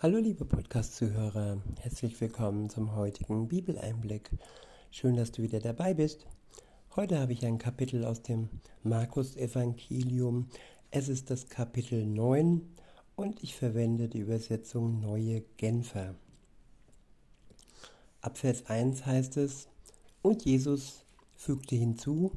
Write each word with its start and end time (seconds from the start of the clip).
Hallo 0.00 0.18
liebe 0.18 0.44
Podcast-Zuhörer, 0.44 1.60
herzlich 1.80 2.20
willkommen 2.20 2.70
zum 2.70 2.94
heutigen 2.94 3.48
Bibeleinblick. 3.48 4.30
Schön, 4.92 5.16
dass 5.16 5.32
du 5.32 5.42
wieder 5.42 5.58
dabei 5.58 5.92
bist. 5.92 6.24
Heute 6.94 7.18
habe 7.18 7.32
ich 7.32 7.44
ein 7.44 7.58
Kapitel 7.58 8.04
aus 8.04 8.22
dem 8.22 8.48
Markus-Evangelium. 8.84 10.50
Es 10.92 11.08
ist 11.08 11.30
das 11.30 11.48
Kapitel 11.48 12.06
9 12.06 12.60
und 13.16 13.42
ich 13.42 13.56
verwende 13.56 14.08
die 14.08 14.20
Übersetzung 14.20 15.00
Neue 15.00 15.40
Genfer. 15.56 16.14
Ab 18.20 18.38
Vers 18.38 18.66
1 18.66 19.04
heißt 19.04 19.36
es, 19.38 19.66
und 20.22 20.44
Jesus 20.44 21.02
fügte 21.34 21.74
hinzu, 21.74 22.30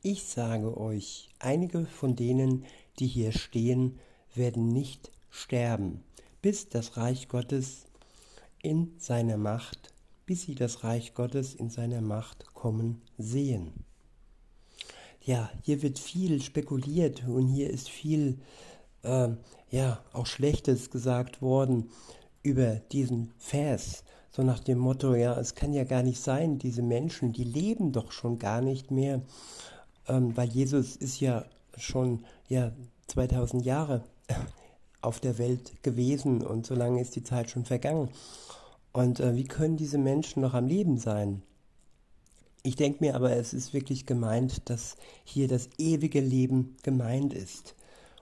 ich 0.00 0.24
sage 0.24 0.74
euch, 0.78 1.28
einige 1.38 1.84
von 1.84 2.16
denen, 2.16 2.64
die 2.98 3.08
hier 3.08 3.32
stehen, 3.32 3.98
werden 4.34 4.68
nicht 4.68 5.10
sterben 5.28 6.02
bis 6.42 6.68
das 6.68 6.96
Reich 6.96 7.28
Gottes 7.28 7.86
in 8.62 8.92
seiner 8.98 9.36
Macht, 9.36 9.92
bis 10.26 10.42
sie 10.42 10.54
das 10.54 10.84
Reich 10.84 11.14
Gottes 11.14 11.54
in 11.54 11.70
seiner 11.70 12.00
Macht 12.00 12.54
kommen 12.54 13.02
sehen. 13.16 13.72
Ja, 15.22 15.50
hier 15.62 15.82
wird 15.82 15.98
viel 15.98 16.40
spekuliert 16.40 17.24
und 17.26 17.48
hier 17.48 17.70
ist 17.70 17.88
viel, 17.88 18.38
äh, 19.02 19.28
ja, 19.70 20.02
auch 20.12 20.26
Schlechtes 20.26 20.90
gesagt 20.90 21.42
worden 21.42 21.90
über 22.42 22.76
diesen 22.92 23.32
Vers. 23.38 24.04
So 24.30 24.42
nach 24.42 24.60
dem 24.60 24.78
Motto, 24.78 25.14
ja, 25.14 25.38
es 25.38 25.54
kann 25.54 25.72
ja 25.72 25.84
gar 25.84 26.02
nicht 26.02 26.20
sein, 26.20 26.58
diese 26.58 26.82
Menschen, 26.82 27.32
die 27.32 27.44
leben 27.44 27.92
doch 27.92 28.12
schon 28.12 28.38
gar 28.38 28.60
nicht 28.60 28.90
mehr, 28.90 29.20
ähm, 30.06 30.36
weil 30.36 30.48
Jesus 30.48 30.96
ist 30.96 31.20
ja 31.20 31.44
schon 31.76 32.24
ja 32.48 32.72
2000 33.08 33.64
Jahre 33.64 34.04
auf 35.00 35.20
der 35.20 35.38
Welt 35.38 35.82
gewesen 35.82 36.44
und 36.44 36.66
so 36.66 36.74
lange 36.74 37.00
ist 37.00 37.16
die 37.16 37.22
Zeit 37.22 37.50
schon 37.50 37.64
vergangen. 37.64 38.10
Und 38.92 39.20
äh, 39.20 39.36
wie 39.36 39.44
können 39.44 39.76
diese 39.76 39.98
Menschen 39.98 40.42
noch 40.42 40.54
am 40.54 40.66
Leben 40.66 40.98
sein? 40.98 41.42
Ich 42.62 42.76
denke 42.76 43.04
mir 43.04 43.14
aber, 43.14 43.30
es 43.36 43.54
ist 43.54 43.72
wirklich 43.72 44.06
gemeint, 44.06 44.68
dass 44.68 44.96
hier 45.24 45.48
das 45.48 45.68
ewige 45.78 46.20
Leben 46.20 46.76
gemeint 46.82 47.32
ist. 47.32 47.74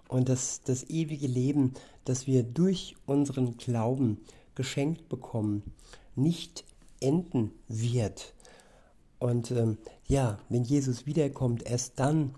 Und 0.08 0.28
dass 0.28 0.62
das 0.62 0.84
ewige 0.84 1.26
Leben, 1.26 1.74
das 2.04 2.26
wir 2.26 2.42
durch 2.42 2.94
unseren 3.06 3.56
Glauben 3.56 4.18
geschenkt 4.54 5.08
bekommen, 5.08 5.62
nicht 6.14 6.64
enden 7.00 7.52
wird. 7.68 8.34
Und 9.18 9.50
ähm, 9.50 9.78
ja, 10.06 10.38
wenn 10.48 10.62
Jesus 10.62 11.06
wiederkommt, 11.06 11.64
erst 11.64 11.98
dann 11.98 12.34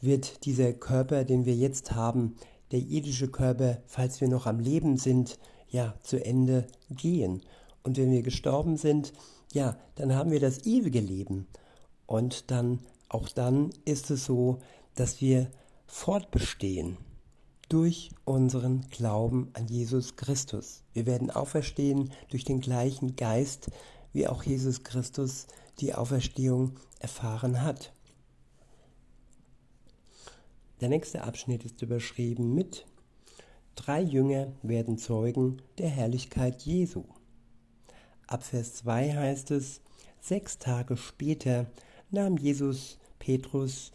wird 0.00 0.44
dieser 0.44 0.72
Körper, 0.72 1.24
den 1.24 1.44
wir 1.44 1.54
jetzt 1.54 1.92
haben, 1.92 2.36
der 2.72 2.80
irdische 2.80 3.28
Körper, 3.28 3.78
falls 3.86 4.20
wir 4.20 4.28
noch 4.28 4.46
am 4.46 4.60
Leben 4.60 4.96
sind, 4.96 5.38
ja, 5.68 5.94
zu 6.02 6.24
Ende 6.24 6.66
gehen. 6.90 7.42
Und 7.82 7.96
wenn 7.96 8.10
wir 8.10 8.22
gestorben 8.22 8.76
sind, 8.76 9.12
ja, 9.52 9.76
dann 9.94 10.14
haben 10.14 10.30
wir 10.30 10.40
das 10.40 10.66
ewige 10.66 11.00
Leben. 11.00 11.46
Und 12.06 12.50
dann, 12.50 12.80
auch 13.08 13.28
dann 13.28 13.70
ist 13.84 14.10
es 14.10 14.24
so, 14.24 14.58
dass 14.94 15.20
wir 15.20 15.50
fortbestehen 15.86 16.98
durch 17.68 18.10
unseren 18.24 18.82
Glauben 18.90 19.50
an 19.52 19.66
Jesus 19.68 20.16
Christus. 20.16 20.82
Wir 20.92 21.06
werden 21.06 21.30
auferstehen 21.30 22.10
durch 22.30 22.44
den 22.44 22.60
gleichen 22.60 23.16
Geist, 23.16 23.70
wie 24.12 24.26
auch 24.26 24.42
Jesus 24.42 24.84
Christus 24.84 25.46
die 25.80 25.94
Auferstehung 25.94 26.72
erfahren 26.98 27.62
hat. 27.62 27.92
Der 30.80 30.88
nächste 30.88 31.24
Abschnitt 31.24 31.64
ist 31.64 31.82
überschrieben 31.82 32.54
mit 32.54 32.86
Drei 33.74 34.00
Jünger 34.00 34.52
werden 34.62 34.96
Zeugen 34.96 35.60
der 35.78 35.88
Herrlichkeit 35.88 36.62
Jesu. 36.62 37.04
Ab 38.28 38.44
Vers 38.44 38.74
2 38.74 39.14
heißt 39.14 39.50
es, 39.50 39.80
sechs 40.20 40.58
Tage 40.58 40.96
später 40.96 41.66
nahm 42.10 42.36
Jesus 42.36 42.98
Petrus, 43.18 43.90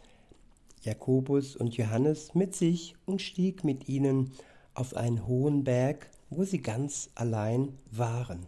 Jakobus 0.82 1.56
und 1.56 1.74
Johannes 1.74 2.34
mit 2.34 2.54
sich 2.54 2.96
und 3.06 3.22
stieg 3.22 3.64
mit 3.64 3.88
ihnen 3.88 4.32
auf 4.74 4.94
einen 4.94 5.26
hohen 5.26 5.64
Berg, 5.64 6.10
wo 6.28 6.44
sie 6.44 6.60
ganz 6.60 7.08
allein 7.14 7.78
waren. 7.90 8.46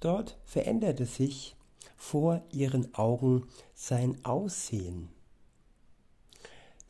Dort 0.00 0.38
veränderte 0.44 1.04
sich 1.04 1.56
vor 1.96 2.42
ihren 2.50 2.94
Augen 2.94 3.48
sein 3.74 4.24
Aussehen. 4.24 5.13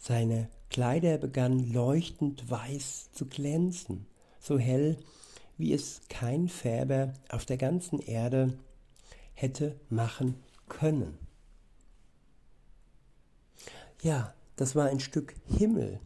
Seine 0.06 0.50
Kleider 0.68 1.16
begannen 1.16 1.72
leuchtend 1.72 2.50
weiß 2.50 3.12
zu 3.12 3.24
glänzen, 3.24 4.04
so 4.38 4.58
hell, 4.58 4.98
wie 5.56 5.72
es 5.72 6.02
kein 6.10 6.50
Färber 6.50 7.14
auf 7.30 7.46
der 7.46 7.56
ganzen 7.56 8.00
Erde 8.00 8.52
hätte 9.32 9.80
machen 9.88 10.34
können. 10.68 11.16
Ja, 14.02 14.34
das 14.56 14.76
war 14.76 14.90
ein 14.90 15.00
Stück 15.00 15.36
Himmel. 15.46 16.00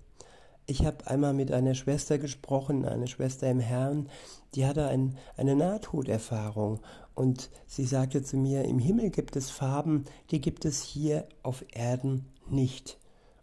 Ich 0.67 0.87
habe 0.87 1.09
einmal 1.09 1.35
mit 1.35 1.51
einer 1.51 1.75
Schwester 1.75 2.19
gesprochen, 2.19 2.85
eine 2.85 3.09
Schwester 3.09 3.51
im 3.51 3.59
Herrn, 3.59 4.09
die 4.55 4.65
hatte 4.65 4.87
ein, 4.87 5.19
eine 5.37 5.57
Nahtoderfahrung 5.57 6.79
und 7.17 7.51
sie 7.67 7.85
sagte 7.85 8.23
zu 8.23 8.37
mir, 8.37 8.65
im 8.65 8.79
Himmel 8.79 9.11
gibt 9.11 9.35
es 9.35 9.51
Farben, 9.51 10.05
die 10.31 10.41
gibt 10.41 10.67
es 10.67 10.85
hier 10.85 11.27
auf 11.43 11.65
Erden 11.73 12.27
nicht. 12.49 12.97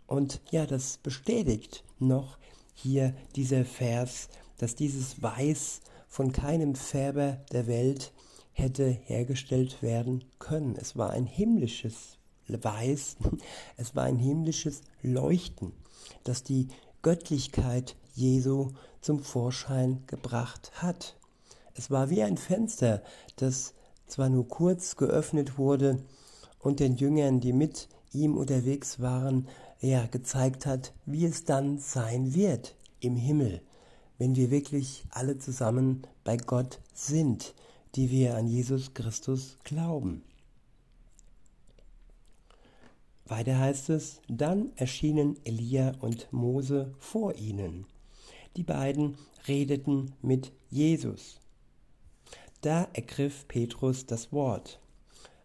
Und 0.08 0.42
ja, 0.52 0.66
das 0.66 0.98
bestätigt 0.98 1.84
noch 2.00 2.38
hier 2.74 3.14
dieser 3.36 3.66
Vers, 3.66 4.30
dass 4.58 4.76
dieses 4.76 5.22
Weiß 5.22 5.82
von 6.08 6.32
keinem 6.32 6.76
Färber 6.76 7.40
der 7.52 7.68
Welt 7.68 8.14
hätte 8.52 8.88
hergestellt 8.88 9.82
werden 9.82 10.24
können. 10.40 10.76
Es 10.80 10.96
war 10.96 11.10
ein 11.10 11.26
himmlisches 11.26 12.18
Weiß, 12.48 13.18
es 13.78 13.96
war 13.96 14.04
ein 14.04 14.18
himmlisches 14.18 14.82
Leuchten, 15.02 15.74
das 16.24 16.44
die 16.44 16.68
Göttlichkeit 17.02 17.96
Jesu 18.14 18.72
zum 19.02 19.20
Vorschein 19.20 20.04
gebracht 20.08 20.72
hat. 20.76 21.18
Es 21.74 21.92
war 21.92 22.10
wie 22.10 22.24
ein 22.24 22.38
Fenster, 22.38 23.04
das 23.36 23.74
zwar 24.08 24.30
nur 24.30 24.48
kurz 24.48 24.96
geöffnet 24.96 25.58
wurde 25.58 26.04
und 26.60 26.80
den 26.80 26.96
Jüngern, 26.96 27.42
die 27.42 27.54
mit 27.54 27.90
ihm 28.14 28.38
unterwegs 28.38 29.00
waren, 29.00 29.48
ja, 29.80 30.06
gezeigt 30.08 30.66
hat, 30.66 30.94
wie 31.06 31.26
es 31.26 31.46
dann 31.46 31.78
sein 31.78 32.34
wird 32.34 32.76
im 33.00 33.16
Himmel, 33.16 33.62
wenn 34.18 34.36
wir 34.36 34.52
wirklich 34.52 35.06
alle 35.10 35.38
zusammen 35.38 36.04
bei 36.24 36.38
Gott 36.38 36.80
sind, 36.94 37.54
die 37.96 38.10
wir 38.10 38.36
an 38.36 38.48
Jesus 38.48 38.94
Christus 38.94 39.58
glauben. 39.64 40.24
Weiter 43.28 43.58
heißt 43.58 43.90
es, 43.90 44.22
dann 44.28 44.72
erschienen 44.76 45.38
Elia 45.46 45.94
und 46.00 46.32
Mose 46.32 46.94
vor 47.00 47.36
ihnen. 47.36 47.88
Die 48.56 48.64
beiden 48.64 49.18
redeten 49.48 50.14
mit 50.22 50.52
Jesus. 50.70 51.40
Da 52.62 52.88
ergriff 52.94 53.48
Petrus 53.48 54.06
das 54.06 54.32
Wort. 54.32 54.80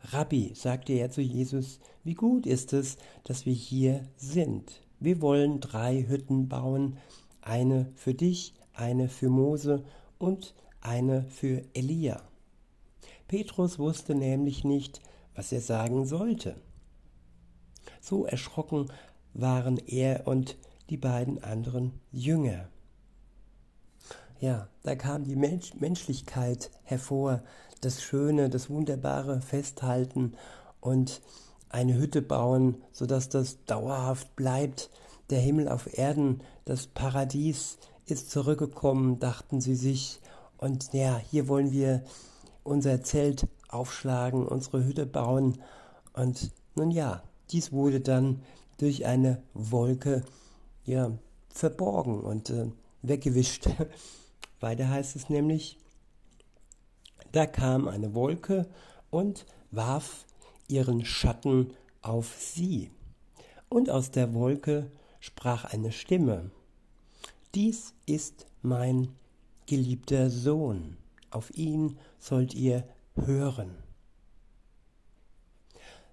Rabbi, 0.03 0.53
sagte 0.55 0.93
er 0.93 1.11
zu 1.11 1.21
Jesus, 1.21 1.81
wie 2.05 2.15
gut 2.15 2.47
ist 2.47 2.73
es, 2.73 2.97
dass 3.25 3.47
wir 3.47 3.53
hier 3.53 4.07
sind. 4.17 4.83
Wir 4.99 5.21
wollen 5.21 5.61
drei 5.61 6.07
Hütten 6.09 6.49
bauen, 6.49 6.99
eine 7.43 7.91
für 7.95 8.15
dich, 8.15 8.55
eine 8.75 9.09
für 9.09 9.29
Mose 9.29 9.85
und 10.19 10.55
eine 10.81 11.25
für 11.25 11.63
Elia. 11.75 12.23
Petrus 13.29 13.79
wusste 13.79 14.15
nämlich 14.15 14.65
nicht, 14.65 15.01
was 15.35 15.53
er 15.53 15.61
sagen 15.61 16.05
sollte. 16.05 16.57
So 18.01 18.27
erschrocken 18.27 18.91
waren 19.33 19.79
er 19.79 20.27
und 20.27 20.57
die 20.91 20.97
beiden 20.97 21.43
anderen 21.43 21.93
Jünger. 22.11 22.69
Ja, 24.41 24.69
da 24.83 24.97
kam 24.97 25.25
die 25.25 25.37
Mensch 25.37 25.75
Menschlichkeit 25.75 26.71
hervor, 26.83 27.43
das 27.83 28.03
Schöne, 28.03 28.49
das 28.49 28.71
Wunderbare 28.71 29.41
festhalten 29.43 30.35
und 30.81 31.21
eine 31.71 31.97
Hütte 31.97 32.21
bauen, 32.21 32.83
sodass 32.93 33.29
das 33.29 33.65
dauerhaft 33.65 34.37
bleibt. 34.37 34.91
Der 35.31 35.41
Himmel 35.41 35.69
auf 35.69 35.97
Erden, 35.97 36.43
das 36.65 36.89
Paradies 36.89 37.79
ist 38.07 38.31
zurückgekommen, 38.31 39.21
dachten 39.21 39.61
sie 39.61 39.77
sich. 39.77 40.21
Und 40.59 40.93
ja, 40.93 41.17
hier 41.17 41.49
wollen 41.49 41.73
wir 41.73 42.03
unser 42.65 43.03
Zelt 43.03 43.47
aufschlagen, 43.69 44.47
unsere 44.47 44.85
Hütte 44.85 45.07
bauen. 45.07 45.63
Und 46.13 46.51
nun 46.75 46.91
ja, 46.91 47.23
dies 47.51 47.73
wurde 47.73 48.01
dann 48.01 48.43
durch 48.79 49.07
eine 49.07 49.43
Wolke 49.55 50.25
ja, 50.85 51.13
verborgen 51.49 52.21
und 52.21 52.51
äh, 52.51 52.67
weggewischt. 53.03 53.69
Weiter 54.61 54.89
heißt 54.89 55.17
es 55.17 55.31
nämlich, 55.31 55.79
da 57.33 57.47
kam 57.47 57.87
eine 57.87 58.15
Wolke 58.15 58.67
und 59.11 59.47
warf 59.71 60.27
ihren 60.71 61.05
Schatten 61.05 61.75
auf 62.03 62.35
sie. 62.39 62.91
Und 63.69 63.91
aus 63.91 64.11
der 64.11 64.35
Wolke 64.35 64.91
sprach 65.21 65.65
eine 65.65 65.93
Stimme, 65.93 66.51
dies 67.55 67.95
ist 68.07 68.47
mein 68.63 69.09
geliebter 69.67 70.31
Sohn, 70.31 70.97
auf 71.31 71.51
ihn 71.57 71.99
sollt 72.19 72.55
ihr 72.55 72.85
hören. 73.17 73.77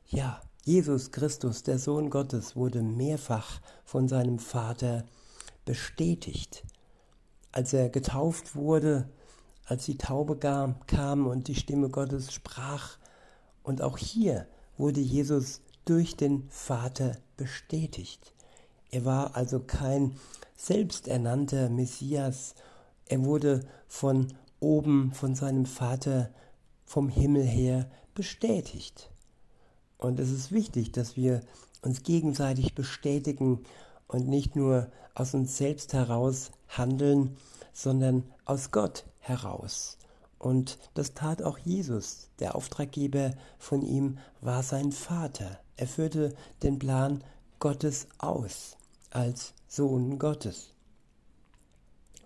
Ja, 0.08 0.42
Jesus 0.64 1.12
Christus, 1.12 1.64
der 1.64 1.80
Sohn 1.80 2.10
Gottes, 2.10 2.56
wurde 2.56 2.82
mehrfach 2.82 3.62
von 3.86 4.08
seinem 4.08 4.40
Vater 4.40 5.06
bestätigt. 5.66 6.64
Als 7.52 7.74
er 7.74 7.90
getauft 7.90 8.56
wurde, 8.56 9.10
als 9.66 9.86
die 9.86 9.98
Taube 9.98 10.38
kam 10.38 11.28
und 11.28 11.48
die 11.48 11.56
Stimme 11.56 11.90
Gottes 11.90 12.34
sprach, 12.34 12.98
und 13.68 13.82
auch 13.82 13.98
hier 13.98 14.48
wurde 14.78 15.02
Jesus 15.02 15.60
durch 15.84 16.16
den 16.16 16.48
Vater 16.50 17.18
bestätigt. 17.36 18.34
Er 18.92 19.04
war 19.04 19.36
also 19.36 19.60
kein 19.60 20.16
selbsternannter 20.56 21.70
Messias, 21.70 22.56
er 23.08 23.26
wurde 23.26 23.68
von 23.90 24.28
oben, 24.62 25.12
von 25.14 25.36
seinem 25.36 25.66
Vater 25.66 26.30
vom 26.86 27.10
Himmel 27.10 27.44
her 27.44 27.92
bestätigt. 28.16 29.12
Und 29.98 30.22
es 30.22 30.32
ist 30.32 30.54
wichtig, 30.54 30.94
dass 30.94 31.18
wir 31.18 31.42
uns 31.82 32.04
gegenseitig 32.04 32.74
bestätigen 32.74 33.66
und 34.08 34.30
nicht 34.30 34.56
nur 34.56 34.90
aus 35.14 35.34
uns 35.34 35.58
selbst 35.58 35.92
heraus 35.92 36.52
handeln, 36.70 37.36
sondern 37.74 38.24
aus 38.46 38.72
Gott 38.72 39.04
heraus. 39.20 39.98
Und 40.40 40.78
das 40.94 41.14
tat 41.14 41.42
auch 41.42 41.58
Jesus. 41.58 42.30
Der 42.40 42.56
Auftraggeber 42.56 43.32
von 43.58 43.82
ihm 43.82 44.20
war 44.42 44.64
sein 44.64 44.92
Vater. 44.92 45.60
Er 45.76 45.88
führte 45.88 46.36
den 46.64 46.80
Plan 46.80 47.24
Gottes 47.60 48.08
aus 48.18 48.78
als 49.10 49.54
Sohn 49.68 50.20
Gottes. 50.20 50.74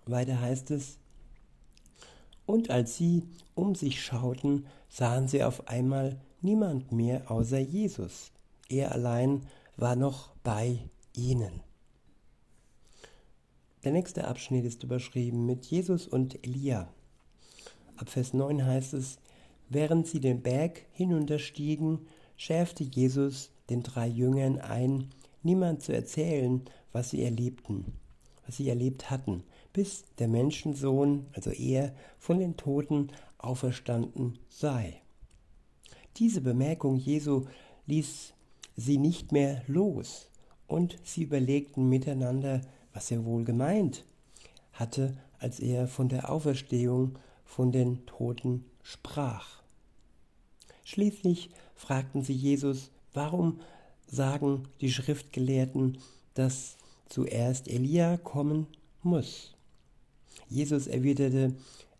Weiter 0.05 0.39
heißt 0.39 0.71
es, 0.71 0.97
und 2.45 2.69
als 2.69 2.97
sie 2.97 3.23
um 3.55 3.75
sich 3.75 4.03
schauten, 4.03 4.65
sahen 4.89 5.27
sie 5.27 5.43
auf 5.43 5.67
einmal 5.69 6.19
niemand 6.41 6.91
mehr 6.91 7.31
außer 7.31 7.59
Jesus. 7.59 8.31
Er 8.67 8.91
allein 8.91 9.47
war 9.77 9.95
noch 9.95 10.31
bei 10.43 10.79
ihnen. 11.15 11.61
Der 13.83 13.91
nächste 13.91 14.27
Abschnitt 14.27 14.65
ist 14.65 14.83
überschrieben 14.83 15.45
mit 15.45 15.65
Jesus 15.65 16.07
und 16.07 16.43
Elia. 16.45 16.93
Ab 18.01 18.09
Vers 18.09 18.33
9 18.33 18.65
heißt 18.65 18.95
es, 18.95 19.19
während 19.69 20.07
sie 20.07 20.19
den 20.19 20.41
Berg 20.41 20.87
hinunterstiegen, 20.91 22.07
schärfte 22.35 22.83
Jesus 22.83 23.51
den 23.69 23.83
drei 23.83 24.07
Jüngern 24.07 24.57
ein, 24.57 25.09
niemand 25.43 25.83
zu 25.83 25.93
erzählen, 25.93 26.63
was 26.93 27.11
sie 27.11 27.21
erlebten, 27.21 27.93
was 28.43 28.57
sie 28.57 28.69
erlebt 28.69 29.11
hatten, 29.11 29.43
bis 29.71 30.03
der 30.17 30.27
Menschensohn, 30.27 31.27
also 31.33 31.51
er, 31.51 31.93
von 32.17 32.39
den 32.39 32.57
Toten 32.57 33.09
auferstanden 33.37 34.39
sei. 34.49 34.99
Diese 36.17 36.41
Bemerkung 36.41 36.95
Jesu 36.95 37.45
ließ 37.85 38.33
sie 38.77 38.97
nicht 38.97 39.31
mehr 39.31 39.61
los, 39.67 40.31
und 40.65 40.97
sie 41.03 41.21
überlegten 41.21 41.87
miteinander, 41.87 42.61
was 42.93 43.11
er 43.11 43.25
wohl 43.25 43.43
gemeint 43.43 44.05
hatte, 44.73 45.13
als 45.37 45.59
er 45.59 45.87
von 45.87 46.09
der 46.09 46.31
Auferstehung 46.31 47.19
von 47.51 47.73
den 47.73 48.05
Toten 48.05 48.63
sprach. 48.81 49.61
Schließlich 50.85 51.49
fragten 51.75 52.21
sie 52.23 52.33
Jesus, 52.33 52.91
warum 53.13 53.59
sagen 54.07 54.69
die 54.79 54.89
Schriftgelehrten, 54.89 55.97
dass 56.33 56.77
zuerst 57.09 57.67
Elia 57.67 58.15
kommen 58.15 58.67
muss. 59.03 59.53
Jesus 60.47 60.87
erwiderte, 60.87 61.53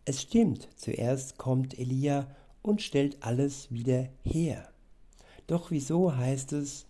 es 0.06 0.22
stimmt, 0.22 0.68
zuerst 0.76 1.36
kommt 1.36 1.78
Elia 1.78 2.34
und 2.62 2.80
stellt 2.80 3.22
alles 3.22 3.70
wieder 3.70 4.08
her. 4.22 4.72
Doch 5.46 5.70
wieso 5.70 6.16
heißt 6.16 6.54
es 6.54 6.86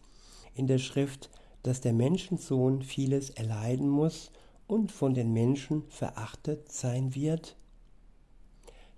in 0.54 0.68
der 0.68 0.78
Schrift, 0.78 1.30
dass 1.64 1.80
der 1.80 1.92
Menschensohn 1.92 2.82
vieles 2.82 3.30
erleiden 3.30 3.88
muss 3.88 4.30
und 4.68 4.92
von 4.92 5.14
den 5.14 5.32
Menschen 5.32 5.82
verachtet 5.88 6.70
sein 6.70 7.16
wird? 7.16 7.56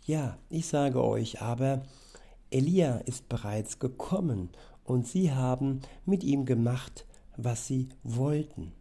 Ja, 0.07 0.37
ich 0.51 0.67
sage 0.67 1.03
euch 1.03 1.41
aber, 1.41 1.83
Elia 2.51 2.99
ist 2.99 3.31
bereits 3.31 3.79
gekommen 3.79 4.51
und 4.85 5.09
sie 5.09 5.33
haben 5.33 5.81
mit 6.05 6.23
ihm 6.23 6.45
gemacht, 6.45 7.07
was 7.39 7.67
sie 7.67 7.89
wollten. 8.03 8.73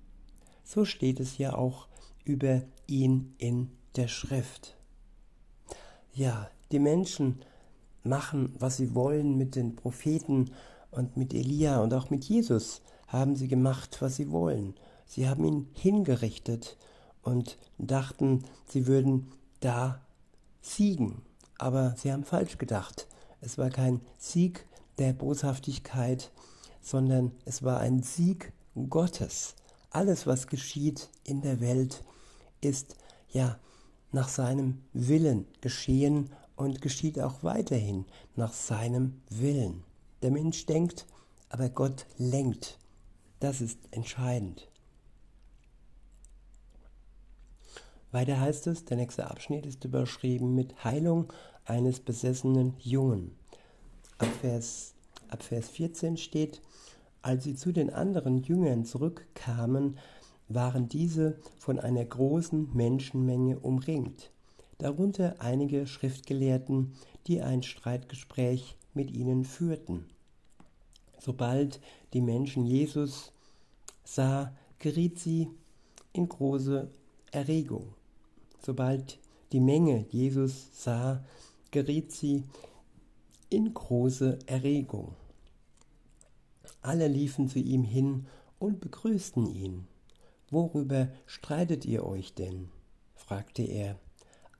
So 0.65 0.83
steht 0.83 1.21
es 1.21 1.37
ja 1.37 1.55
auch 1.55 1.87
über 2.25 2.63
ihn 2.87 3.35
in 3.37 3.71
der 3.95 4.09
Schrift. 4.09 4.75
Ja, 6.13 6.49
die 6.73 6.79
Menschen 6.79 7.41
machen, 8.03 8.53
was 8.59 8.75
sie 8.75 8.93
wollen 8.93 9.37
mit 9.37 9.55
den 9.55 9.77
Propheten 9.77 10.51
und 10.91 11.15
mit 11.15 11.33
Elia 11.33 11.79
und 11.79 11.93
auch 11.93 12.09
mit 12.09 12.25
Jesus 12.25 12.81
haben 13.07 13.37
sie 13.37 13.47
gemacht, 13.47 13.95
was 14.01 14.17
sie 14.17 14.29
wollen. 14.29 14.75
Sie 15.05 15.29
haben 15.29 15.45
ihn 15.45 15.69
hingerichtet 15.71 16.75
und 17.21 17.57
dachten, 17.77 18.43
sie 18.67 18.87
würden 18.87 19.31
da 19.61 20.02
siegen. 20.63 21.21
Aber 21.59 21.93
sie 21.97 22.11
haben 22.11 22.23
falsch 22.23 22.57
gedacht. 22.57 23.07
Es 23.41 23.57
war 23.57 23.69
kein 23.69 24.01
Sieg 24.17 24.65
der 24.97 25.13
Boshaftigkeit, 25.13 26.31
sondern 26.81 27.31
es 27.45 27.61
war 27.61 27.79
ein 27.79 28.01
Sieg 28.01 28.53
Gottes. 28.89 29.55
Alles, 29.91 30.25
was 30.25 30.47
geschieht 30.47 31.09
in 31.23 31.41
der 31.41 31.59
Welt, 31.59 32.03
ist 32.61 32.95
ja 33.29 33.59
nach 34.11 34.29
seinem 34.29 34.81
Willen 34.93 35.45
geschehen 35.61 36.31
und 36.55 36.81
geschieht 36.81 37.19
auch 37.19 37.43
weiterhin 37.43 38.05
nach 38.35 38.53
seinem 38.53 39.21
Willen. 39.29 39.83
Der 40.21 40.31
Mensch 40.31 40.65
denkt, 40.65 41.05
aber 41.49 41.69
Gott 41.69 42.05
lenkt. 42.17 42.79
Das 43.39 43.61
ist 43.61 43.79
entscheidend. 43.91 44.69
Weiter 48.13 48.39
heißt 48.39 48.67
es, 48.67 48.85
der 48.85 48.97
nächste 48.97 49.27
Abschnitt 49.27 49.65
ist 49.65 49.83
überschrieben 49.85 50.53
mit 50.53 50.83
Heilung 50.83 51.33
eines 51.65 51.99
besessenen 51.99 52.75
Jungen. 52.77 53.35
Ab 54.19 54.29
Vers, 54.39 54.93
ab 55.29 55.41
Vers 55.41 55.69
14 55.69 56.17
steht, 56.17 56.61
als 57.23 57.43
sie 57.43 57.55
zu 57.55 57.71
den 57.71 57.91
anderen 57.91 58.43
Jüngern 58.43 58.85
zurückkamen, 58.85 59.97
waren 60.47 60.87
diese 60.87 61.39
von 61.57 61.79
einer 61.79 62.05
großen 62.05 62.69
Menschenmenge 62.75 63.57
umringt, 63.57 64.29
darunter 64.77 65.37
einige 65.39 65.87
Schriftgelehrten, 65.87 66.93
die 67.25 67.41
ein 67.41 67.63
Streitgespräch 67.63 68.77
mit 68.93 69.09
ihnen 69.09 69.43
führten. 69.43 70.05
Sobald 71.17 71.79
die 72.13 72.21
Menschen 72.21 72.63
Jesus 72.63 73.31
sah, 74.03 74.53
geriet 74.77 75.17
sie 75.17 75.49
in 76.11 76.29
große 76.29 76.91
Erregung. 77.31 77.95
Sobald 78.65 79.19
die 79.51 79.59
Menge 79.59 80.05
Jesus 80.09 80.69
sah, 80.73 81.23
geriet 81.71 82.11
sie 82.11 82.43
in 83.49 83.73
große 83.73 84.39
Erregung. 84.45 85.15
Alle 86.81 87.07
liefen 87.07 87.49
zu 87.49 87.59
ihm 87.59 87.83
hin 87.83 88.25
und 88.59 88.79
begrüßten 88.79 89.47
ihn. 89.47 89.87
Worüber 90.49 91.09
streitet 91.25 91.85
ihr 91.85 92.05
euch 92.05 92.33
denn? 92.33 92.69
fragte 93.15 93.63
er. 93.63 93.99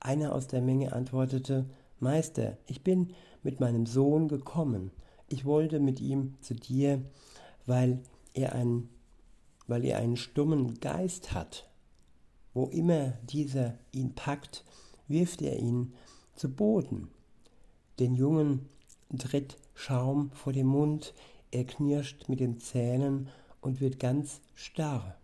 Einer 0.00 0.34
aus 0.34 0.48
der 0.48 0.60
Menge 0.60 0.92
antwortete, 0.92 1.64
Meister, 1.98 2.58
ich 2.66 2.82
bin 2.82 3.14
mit 3.42 3.60
meinem 3.60 3.86
Sohn 3.86 4.28
gekommen. 4.28 4.90
Ich 5.28 5.44
wollte 5.44 5.80
mit 5.80 6.00
ihm 6.00 6.34
zu 6.40 6.54
dir, 6.54 7.02
weil 7.64 8.02
er, 8.34 8.54
ein, 8.54 8.88
weil 9.66 9.84
er 9.84 9.98
einen 9.98 10.16
stummen 10.16 10.80
Geist 10.80 11.32
hat. 11.32 11.70
Wo 12.54 12.66
immer 12.66 13.10
dieser 13.24 13.78
ihn 13.92 14.14
packt, 14.14 14.64
wirft 15.08 15.42
er 15.42 15.58
ihn 15.58 15.92
zu 16.34 16.48
Boden. 16.48 17.08
Den 17.98 18.14
Jungen 18.14 18.68
tritt 19.18 19.56
Schaum 19.74 20.30
vor 20.32 20.52
dem 20.52 20.68
Mund, 20.68 21.14
er 21.50 21.64
knirscht 21.64 22.28
mit 22.28 22.40
den 22.40 22.58
Zähnen 22.58 23.28
und 23.60 23.80
wird 23.80 23.98
ganz 23.98 24.40
starr. 24.54 25.16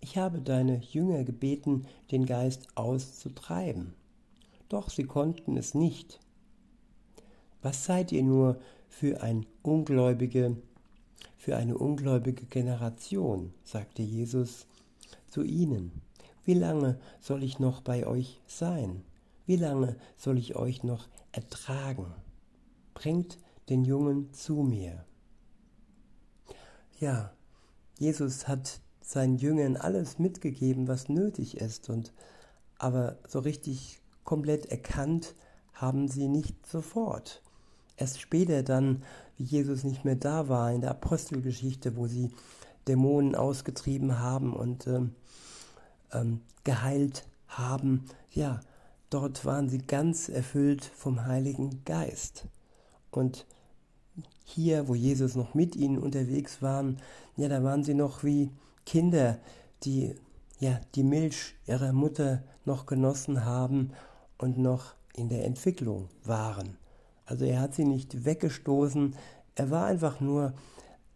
Ich 0.00 0.16
habe 0.16 0.40
deine 0.40 0.78
Jünger 0.78 1.24
gebeten, 1.24 1.86
den 2.12 2.24
Geist 2.24 2.68
auszutreiben, 2.76 3.94
doch 4.68 4.90
sie 4.90 5.04
konnten 5.04 5.56
es 5.56 5.74
nicht. 5.74 6.20
Was 7.62 7.84
seid 7.84 8.12
ihr 8.12 8.22
nur 8.22 8.60
für 8.88 9.22
ein 9.22 9.46
ungläubige, 9.62 10.56
für 11.36 11.56
eine 11.56 11.76
ungläubige 11.76 12.46
Generation, 12.46 13.52
sagte 13.64 14.02
Jesus 14.02 14.66
zu 15.28 15.42
ihnen. 15.42 16.07
Wie 16.48 16.54
lange 16.54 16.98
soll 17.20 17.42
ich 17.42 17.58
noch 17.58 17.82
bei 17.82 18.06
euch 18.06 18.40
sein? 18.46 19.04
Wie 19.44 19.56
lange 19.56 19.96
soll 20.16 20.38
ich 20.38 20.56
euch 20.56 20.82
noch 20.82 21.06
ertragen? 21.30 22.14
Bringt 22.94 23.36
den 23.68 23.84
Jungen 23.84 24.32
zu 24.32 24.54
mir. 24.62 25.04
Ja, 27.00 27.34
Jesus 27.98 28.48
hat 28.48 28.80
seinen 29.02 29.36
Jüngern 29.36 29.76
alles 29.76 30.18
mitgegeben, 30.18 30.88
was 30.88 31.10
nötig 31.10 31.58
ist 31.58 31.90
und 31.90 32.14
aber 32.78 33.18
so 33.28 33.40
richtig 33.40 34.00
komplett 34.24 34.64
erkannt 34.64 35.34
haben 35.74 36.08
sie 36.08 36.28
nicht 36.28 36.66
sofort. 36.66 37.42
Erst 37.98 38.22
später 38.22 38.62
dann, 38.62 39.02
wie 39.36 39.44
Jesus 39.44 39.84
nicht 39.84 40.06
mehr 40.06 40.16
da 40.16 40.48
war, 40.48 40.72
in 40.72 40.80
der 40.80 40.92
Apostelgeschichte, 40.92 41.94
wo 41.94 42.06
sie 42.06 42.30
Dämonen 42.86 43.34
ausgetrieben 43.34 44.18
haben 44.18 44.54
und 44.54 44.86
ähm, 44.86 45.14
ähm, 46.12 46.40
geheilt 46.64 47.26
haben, 47.46 48.04
ja, 48.30 48.60
dort 49.10 49.44
waren 49.44 49.68
sie 49.68 49.78
ganz 49.78 50.28
erfüllt 50.28 50.84
vom 50.84 51.26
Heiligen 51.26 51.84
Geist. 51.84 52.46
Und 53.10 53.46
hier, 54.44 54.88
wo 54.88 54.94
Jesus 54.94 55.34
noch 55.34 55.54
mit 55.54 55.76
ihnen 55.76 55.98
unterwegs 55.98 56.62
waren, 56.62 56.98
ja, 57.36 57.48
da 57.48 57.62
waren 57.62 57.84
sie 57.84 57.94
noch 57.94 58.24
wie 58.24 58.50
Kinder, 58.84 59.38
die 59.84 60.14
ja 60.58 60.80
die 60.94 61.04
Milch 61.04 61.54
ihrer 61.66 61.92
Mutter 61.92 62.42
noch 62.64 62.86
genossen 62.86 63.44
haben 63.44 63.92
und 64.38 64.58
noch 64.58 64.94
in 65.14 65.28
der 65.28 65.44
Entwicklung 65.44 66.08
waren. 66.24 66.76
Also 67.26 67.44
er 67.44 67.60
hat 67.60 67.74
sie 67.74 67.84
nicht 67.84 68.24
weggestoßen, 68.24 69.14
er 69.54 69.70
war 69.70 69.86
einfach 69.86 70.20
nur 70.20 70.54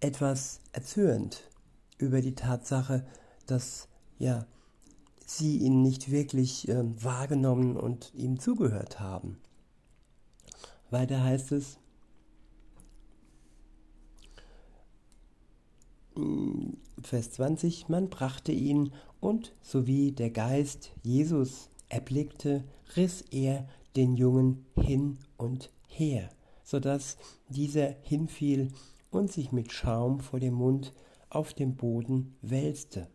etwas 0.01 0.61
erzürnt 0.73 1.49
über 1.99 2.21
die 2.21 2.35
Tatsache, 2.35 3.07
dass 3.47 3.89
ja 4.19 4.47
sie 5.39 5.59
ihn 5.59 5.83
nicht 5.83 6.11
wirklich 6.11 6.69
äh, 6.69 6.83
wahrgenommen 7.03 7.77
und 7.77 8.13
ihm 8.15 8.39
zugehört 8.39 9.01
haben. 9.01 9.39
Weiter 10.91 11.23
heißt 11.23 11.53
es, 11.53 11.79
mm, 16.15 16.75
Vers 17.03 17.33
20, 17.33 17.89
man 17.89 18.11
brachte 18.11 18.53
ihn 18.53 18.93
und 19.21 19.55
sowie 19.63 20.13
der 20.13 20.31
Geist 20.31 20.93
Jesus 21.03 21.71
erblickte, 21.89 22.65
riss 22.97 23.23
er 23.31 23.69
den 23.97 24.15
Jungen 24.15 24.67
hin 24.77 25.19
und 25.37 25.71
her, 25.89 26.31
sodass 26.63 27.17
dieser 27.49 27.95
hinfiel 28.03 28.73
und 29.11 29.31
sich 29.31 29.53
mit 29.53 29.73
Schaum 29.73 30.21
vor 30.21 30.41
dem 30.41 30.55
Mund 30.55 30.93
auf 31.29 31.55
dem 31.55 31.77
Boden 31.77 32.37
wälzte. 32.43 33.09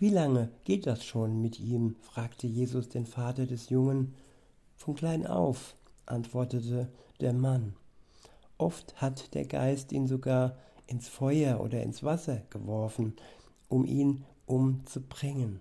Wie 0.00 0.08
lange 0.08 0.48
geht 0.64 0.86
das 0.86 1.04
schon 1.04 1.42
mit 1.42 1.60
ihm? 1.60 1.94
fragte 2.00 2.46
Jesus 2.46 2.88
den 2.88 3.04
Vater 3.04 3.44
des 3.44 3.68
Jungen. 3.68 4.14
Von 4.74 4.94
klein 4.94 5.26
auf, 5.26 5.76
antwortete 6.06 6.88
der 7.20 7.34
Mann. 7.34 7.74
Oft 8.56 8.98
hat 8.98 9.34
der 9.34 9.44
Geist 9.44 9.92
ihn 9.92 10.06
sogar 10.06 10.56
ins 10.86 11.06
Feuer 11.06 11.60
oder 11.60 11.82
ins 11.82 12.02
Wasser 12.02 12.40
geworfen, 12.48 13.12
um 13.68 13.84
ihn 13.84 14.24
umzubringen. 14.46 15.60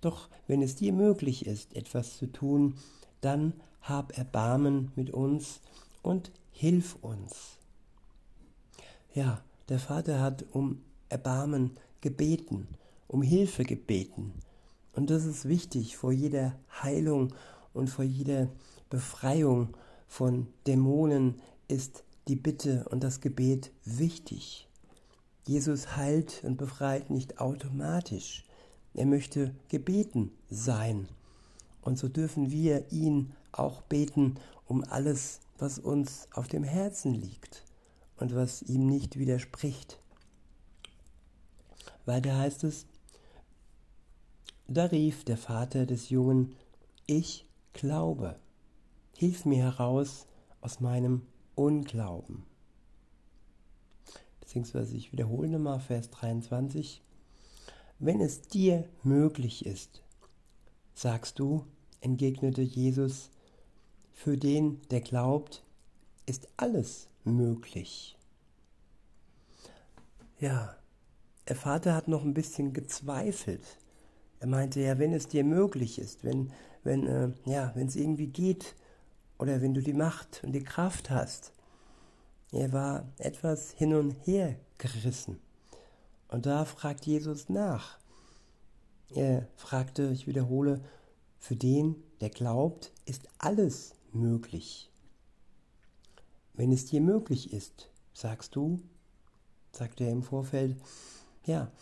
Doch 0.00 0.28
wenn 0.48 0.60
es 0.60 0.74
dir 0.74 0.92
möglich 0.92 1.46
ist, 1.46 1.76
etwas 1.76 2.18
zu 2.18 2.26
tun, 2.26 2.74
dann 3.20 3.52
hab 3.82 4.18
Erbarmen 4.18 4.90
mit 4.96 5.10
uns 5.10 5.60
und 6.02 6.32
hilf 6.50 6.96
uns. 7.02 7.58
Ja, 9.14 9.44
der 9.68 9.78
Vater 9.78 10.20
hat 10.20 10.44
um 10.50 10.82
Erbarmen 11.08 11.76
gebeten 12.00 12.66
um 13.08 13.22
Hilfe 13.22 13.64
gebeten. 13.64 14.32
Und 14.92 15.10
das 15.10 15.24
ist 15.24 15.48
wichtig 15.48 15.96
vor 15.96 16.12
jeder 16.12 16.54
Heilung 16.82 17.34
und 17.72 17.90
vor 17.90 18.04
jeder 18.04 18.48
Befreiung 18.90 19.76
von 20.06 20.46
Dämonen 20.66 21.40
ist 21.68 22.04
die 22.28 22.36
Bitte 22.36 22.86
und 22.90 23.02
das 23.02 23.20
Gebet 23.20 23.72
wichtig. 23.84 24.68
Jesus 25.46 25.96
heilt 25.96 26.42
und 26.44 26.56
befreit 26.56 27.10
nicht 27.10 27.40
automatisch. 27.40 28.44
Er 28.94 29.06
möchte 29.06 29.54
gebeten 29.68 30.30
sein. 30.48 31.08
Und 31.82 31.98
so 31.98 32.08
dürfen 32.08 32.50
wir 32.50 32.90
ihn 32.92 33.32
auch 33.52 33.82
beten 33.82 34.36
um 34.66 34.84
alles, 34.84 35.40
was 35.58 35.78
uns 35.78 36.28
auf 36.32 36.48
dem 36.48 36.64
Herzen 36.64 37.14
liegt 37.14 37.64
und 38.16 38.34
was 38.34 38.62
ihm 38.62 38.86
nicht 38.86 39.18
widerspricht. 39.18 39.98
Weiter 42.06 42.36
heißt 42.36 42.64
es, 42.64 42.86
da 44.66 44.86
rief 44.86 45.24
der 45.24 45.36
Vater 45.36 45.86
des 45.86 46.08
Jungen, 46.10 46.54
ich 47.06 47.46
glaube, 47.72 48.36
hilf 49.16 49.44
mir 49.44 49.62
heraus 49.62 50.26
aus 50.60 50.80
meinem 50.80 51.22
Unglauben. 51.54 52.44
Beziehungsweise 54.40 54.96
ich 54.96 55.12
wiederhole 55.12 55.48
nochmal 55.48 55.80
Vers 55.80 56.10
23. 56.10 57.02
Wenn 57.98 58.20
es 58.20 58.42
dir 58.42 58.88
möglich 59.02 59.66
ist, 59.66 60.02
sagst 60.94 61.38
du, 61.38 61.64
entgegnete 62.00 62.62
Jesus, 62.62 63.30
für 64.12 64.36
den, 64.36 64.80
der 64.90 65.00
glaubt, 65.00 65.62
ist 66.26 66.48
alles 66.56 67.08
möglich. 67.24 68.16
Ja, 70.40 70.76
der 71.48 71.56
Vater 71.56 71.94
hat 71.94 72.08
noch 72.08 72.22
ein 72.22 72.34
bisschen 72.34 72.72
gezweifelt 72.72 73.78
er 74.44 74.48
meinte 74.48 74.78
ja, 74.78 74.98
wenn 74.98 75.14
es 75.14 75.26
dir 75.26 75.42
möglich 75.42 75.98
ist, 75.98 76.22
wenn, 76.22 76.52
wenn, 76.82 77.06
äh, 77.06 77.30
ja, 77.46 77.72
wenn 77.74 77.86
es 77.86 77.96
irgendwie 77.96 78.26
geht 78.26 78.74
oder 79.38 79.62
wenn 79.62 79.72
du 79.72 79.80
die 79.80 79.94
Macht 79.94 80.42
und 80.44 80.52
die 80.52 80.62
Kraft 80.62 81.08
hast. 81.08 81.54
Er 82.52 82.70
war 82.70 83.08
etwas 83.16 83.70
hin 83.70 83.94
und 83.94 84.10
her 84.26 84.56
gerissen. 84.76 85.40
Und 86.28 86.44
da 86.44 86.66
fragt 86.66 87.06
Jesus 87.06 87.48
nach. 87.48 87.98
Er 89.14 89.48
fragte, 89.56 90.10
ich 90.12 90.26
wiederhole, 90.26 90.82
für 91.38 91.56
den, 91.56 91.96
der 92.20 92.28
glaubt, 92.28 92.92
ist 93.06 93.26
alles 93.38 93.94
möglich. 94.12 94.90
Wenn 96.52 96.70
es 96.70 96.84
dir 96.84 97.00
möglich 97.00 97.50
ist, 97.54 97.88
sagst 98.12 98.56
du, 98.56 98.78
sagte 99.72 100.04
er 100.04 100.10
im 100.10 100.22
Vorfeld, 100.22 100.76
ja, 101.46 101.72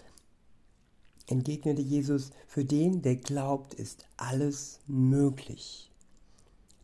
entgegnete 1.26 1.82
Jesus, 1.82 2.30
für 2.46 2.64
den, 2.64 3.02
der 3.02 3.16
glaubt, 3.16 3.74
ist 3.74 4.06
alles 4.16 4.80
möglich. 4.86 5.90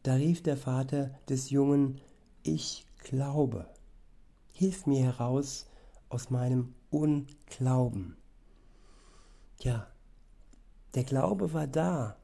Da 0.03 0.15
rief 0.15 0.43
der 0.43 0.57
Vater 0.57 1.11
des 1.29 1.51
Jungen, 1.51 2.01
ich 2.43 2.87
glaube. 2.99 3.69
Hilf 4.53 4.87
mir 4.87 5.05
heraus 5.05 5.67
aus 6.09 6.31
meinem 6.31 6.75
Unglauben. 6.91 8.17
Ja, 9.61 9.87
der 10.95 11.05
Glaube 11.05 11.53
war 11.53 11.67
da 11.67 12.17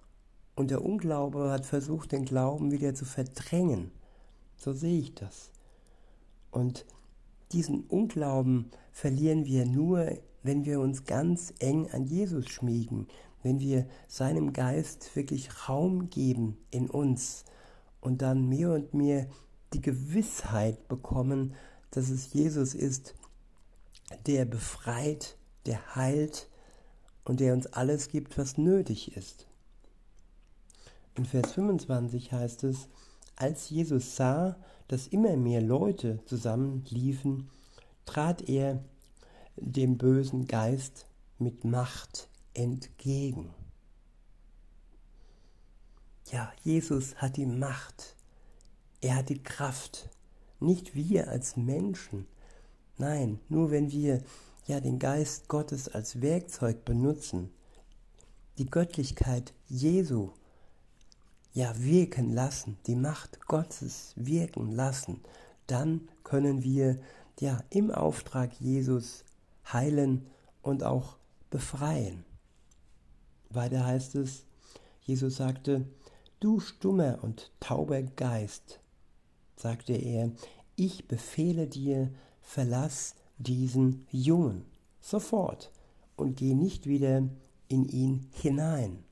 und 0.54 0.71
der 0.71 0.85
Unglaube 0.85 1.50
hat 1.50 1.66
versucht, 1.66 2.12
den 2.12 2.25
Glauben 2.25 2.71
wieder 2.71 2.94
zu 2.94 3.04
verdrängen. 3.04 3.90
So 4.56 4.73
sehe 4.73 5.00
ich 5.00 5.14
das. 5.14 5.50
Und 6.50 6.87
diesen 7.52 7.85
Unglauben 7.85 8.71
verlieren 8.92 9.44
wir 9.44 9.66
nur 9.66 10.16
wenn 10.44 10.64
wir 10.64 10.78
uns 10.78 11.04
ganz 11.04 11.52
eng 11.58 11.90
an 11.90 12.04
Jesus 12.04 12.48
schmiegen, 12.48 13.08
wenn 13.42 13.60
wir 13.60 13.86
seinem 14.06 14.52
Geist 14.52 15.16
wirklich 15.16 15.68
Raum 15.68 16.10
geben 16.10 16.58
in 16.70 16.88
uns 16.88 17.44
und 18.00 18.22
dann 18.22 18.48
mehr 18.48 18.72
und 18.72 18.94
mehr 18.94 19.26
die 19.72 19.80
Gewissheit 19.80 20.86
bekommen, 20.86 21.54
dass 21.90 22.10
es 22.10 22.32
Jesus 22.32 22.74
ist, 22.74 23.14
der 24.26 24.44
befreit, 24.44 25.36
der 25.66 25.96
heilt 25.96 26.48
und 27.24 27.40
der 27.40 27.54
uns 27.54 27.66
alles 27.66 28.08
gibt, 28.08 28.36
was 28.36 28.58
nötig 28.58 29.16
ist. 29.16 29.46
In 31.16 31.24
Vers 31.24 31.52
25 31.52 32.32
heißt 32.32 32.64
es, 32.64 32.88
als 33.36 33.70
Jesus 33.70 34.16
sah, 34.16 34.56
dass 34.88 35.06
immer 35.06 35.36
mehr 35.36 35.62
Leute 35.62 36.20
zusammenliefen, 36.26 37.50
trat 38.04 38.48
er 38.48 38.84
dem 39.56 39.99
bösen 39.99 40.46
Geist 40.46 41.06
mit 41.38 41.64
Macht 41.64 42.28
entgegen. 42.54 43.54
Ja, 46.30 46.52
Jesus 46.62 47.16
hat 47.16 47.37
die 47.37 47.46
Macht, 47.46 48.16
er 49.00 49.16
hat 49.16 49.28
die 49.28 49.42
Kraft, 49.42 50.08
nicht 50.58 50.94
wir 50.94 51.28
als 51.28 51.56
Menschen. 51.56 52.26
Nein, 52.96 53.40
nur 53.49 53.70
wenn 53.70 53.90
wir 53.90 54.23
ja 54.66 54.80
den 54.80 54.99
Geist 54.99 55.49
Gottes 55.49 55.88
als 55.88 56.23
Werkzeug 56.23 56.84
benutzen, 56.84 57.50
die 58.58 58.66
Göttlichkeit 58.66 59.52
Jesu 59.68 60.30
ja 61.52 61.73
wirken 61.78 62.32
lassen, 62.32 62.78
die 62.87 62.96
Macht 62.96 63.46
Gottes 63.46 64.12
wirken 64.16 64.73
lassen, 64.73 65.20
dann 65.66 66.08
können 66.25 66.62
wir 66.62 66.99
ja 67.40 67.62
im 67.70 67.90
Auftrag 67.90 68.52
Jesus 68.61 69.25
heilen 69.73 70.26
und 70.62 70.83
auch 70.83 71.16
befreien. 71.50 72.25
Weiter 73.50 73.85
heißt 73.87 74.14
es, 74.16 74.47
Jesus 75.00 75.37
sagte, 75.37 75.87
du 76.40 76.61
stummer 76.61 77.18
und 77.23 77.52
tauber 77.61 78.02
Geist, 78.02 78.80
sagte 79.56 79.92
er, 79.94 80.30
ich 80.76 81.06
befehle 81.06 81.66
dir, 81.66 82.11
verlass 82.40 83.14
diesen 83.38 84.06
Jungen 84.11 84.64
sofort 85.00 85.71
und 86.16 86.37
geh 86.37 86.54
nicht 86.54 86.87
wieder 86.87 87.28
in 87.68 87.85
ihn 87.85 88.28
hinein. 88.33 89.04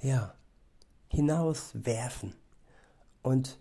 ja, 0.00 0.34
hinauswerfen 1.08 2.34
und 3.22 3.58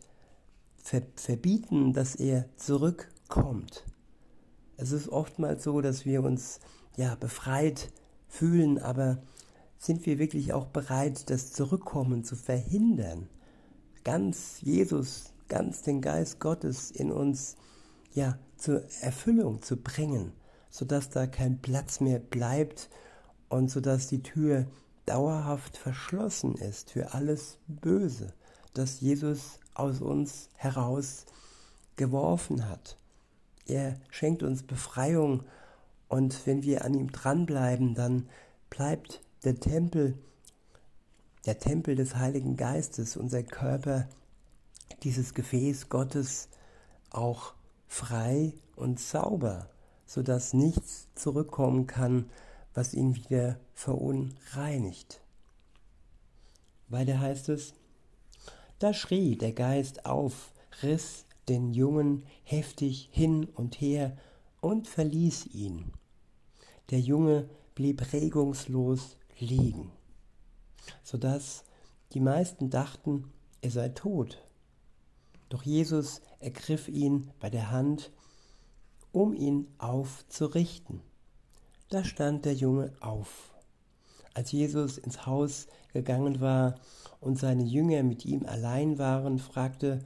ver 0.77 1.01
verbieten, 1.15 1.93
dass 1.93 2.15
er 2.15 2.45
zurückkommt. 2.57 3.83
Es 4.77 4.91
ist 4.91 5.09
oftmals 5.09 5.63
so, 5.63 5.81
dass 5.81 6.05
wir 6.05 6.23
uns 6.23 6.59
ja 6.95 7.15
befreit 7.15 7.91
fühlen, 8.27 8.79
aber 8.79 9.17
sind 9.79 10.05
wir 10.05 10.19
wirklich 10.19 10.53
auch 10.53 10.67
bereit, 10.67 11.29
das 11.29 11.51
Zurückkommen 11.51 12.23
zu 12.23 12.35
verhindern? 12.35 13.27
Ganz 14.03 14.61
Jesus, 14.61 15.33
ganz 15.47 15.81
den 15.81 16.01
Geist 16.01 16.39
Gottes 16.39 16.91
in 16.91 17.11
uns 17.11 17.55
ja 18.13 18.37
zur 18.55 18.83
Erfüllung 19.01 19.61
zu 19.61 19.77
bringen, 19.77 20.31
sodass 20.69 21.09
da 21.09 21.27
kein 21.27 21.59
Platz 21.61 21.99
mehr 21.99 22.19
bleibt 22.19 22.89
und 23.49 23.69
sodass 23.69 24.07
die 24.07 24.23
Tür 24.23 24.67
dauerhaft 25.05 25.77
verschlossen 25.77 26.55
ist 26.55 26.91
für 26.91 27.13
alles 27.13 27.57
Böse, 27.67 28.33
das 28.73 28.99
Jesus 28.99 29.59
aus 29.73 30.01
uns 30.01 30.49
heraus 30.55 31.25
geworfen 31.95 32.67
hat. 32.69 32.97
Er 33.67 33.99
schenkt 34.09 34.43
uns 34.43 34.63
Befreiung 34.63 35.43
und 36.07 36.47
wenn 36.47 36.63
wir 36.63 36.85
an 36.85 36.93
ihm 36.93 37.11
dranbleiben, 37.11 37.95
dann 37.95 38.29
bleibt 38.69 39.21
der 39.43 39.59
Tempel, 39.59 40.17
der 41.45 41.59
Tempel 41.59 41.95
des 41.95 42.15
Heiligen 42.15 42.55
Geistes, 42.55 43.17
unser 43.17 43.43
Körper, 43.43 44.07
dieses 45.03 45.33
Gefäß 45.33 45.89
Gottes 45.89 46.47
auch 47.09 47.53
frei 47.87 48.53
und 48.75 48.99
sauber, 48.99 49.69
sodass 50.05 50.53
nichts 50.53 51.07
zurückkommen 51.15 51.87
kann, 51.87 52.29
was 52.73 52.93
ihn 52.93 53.15
wieder 53.15 53.59
verunreinigt. 53.73 55.21
Weiter 56.89 57.19
heißt 57.19 57.49
es, 57.49 57.73
da 58.79 58.93
schrie 58.93 59.35
der 59.35 59.51
Geist 59.51 60.05
auf, 60.05 60.51
riss 60.83 61.25
den 61.49 61.73
Jungen 61.73 62.25
heftig 62.43 63.09
hin 63.11 63.45
und 63.45 63.79
her 63.79 64.17
und 64.61 64.87
verließ 64.87 65.47
ihn. 65.47 65.91
Der 66.89 66.99
Junge 66.99 67.49
blieb 67.75 68.13
regungslos 68.13 69.17
liegen, 69.39 69.91
so 71.03 71.17
dass 71.17 71.63
die 72.13 72.19
meisten 72.19 72.69
dachten, 72.69 73.31
er 73.61 73.71
sei 73.71 73.89
tot. 73.89 74.43
Doch 75.49 75.63
Jesus 75.63 76.21
ergriff 76.39 76.87
ihn 76.87 77.31
bei 77.39 77.49
der 77.49 77.71
Hand, 77.71 78.11
um 79.11 79.33
ihn 79.33 79.67
aufzurichten. 79.77 81.01
Da 81.89 82.03
stand 82.03 82.45
der 82.45 82.53
Junge 82.53 82.93
auf. 82.99 83.53
Als 84.33 84.51
Jesus 84.51 84.97
ins 84.97 85.25
Haus 85.25 85.67
gegangen 85.93 86.41
war 86.41 86.75
und 87.19 87.39
seine 87.39 87.63
Jünger 87.63 88.03
mit 88.03 88.25
ihm 88.25 88.45
allein 88.45 88.97
waren, 88.97 89.39
fragte, 89.39 89.99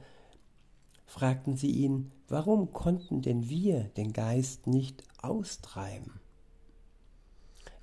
fragten 1.12 1.58
sie 1.58 1.70
ihn, 1.70 2.10
warum 2.26 2.72
konnten 2.72 3.20
denn 3.20 3.50
wir 3.50 3.82
den 3.98 4.14
Geist 4.14 4.66
nicht 4.66 5.04
austreiben? 5.20 6.20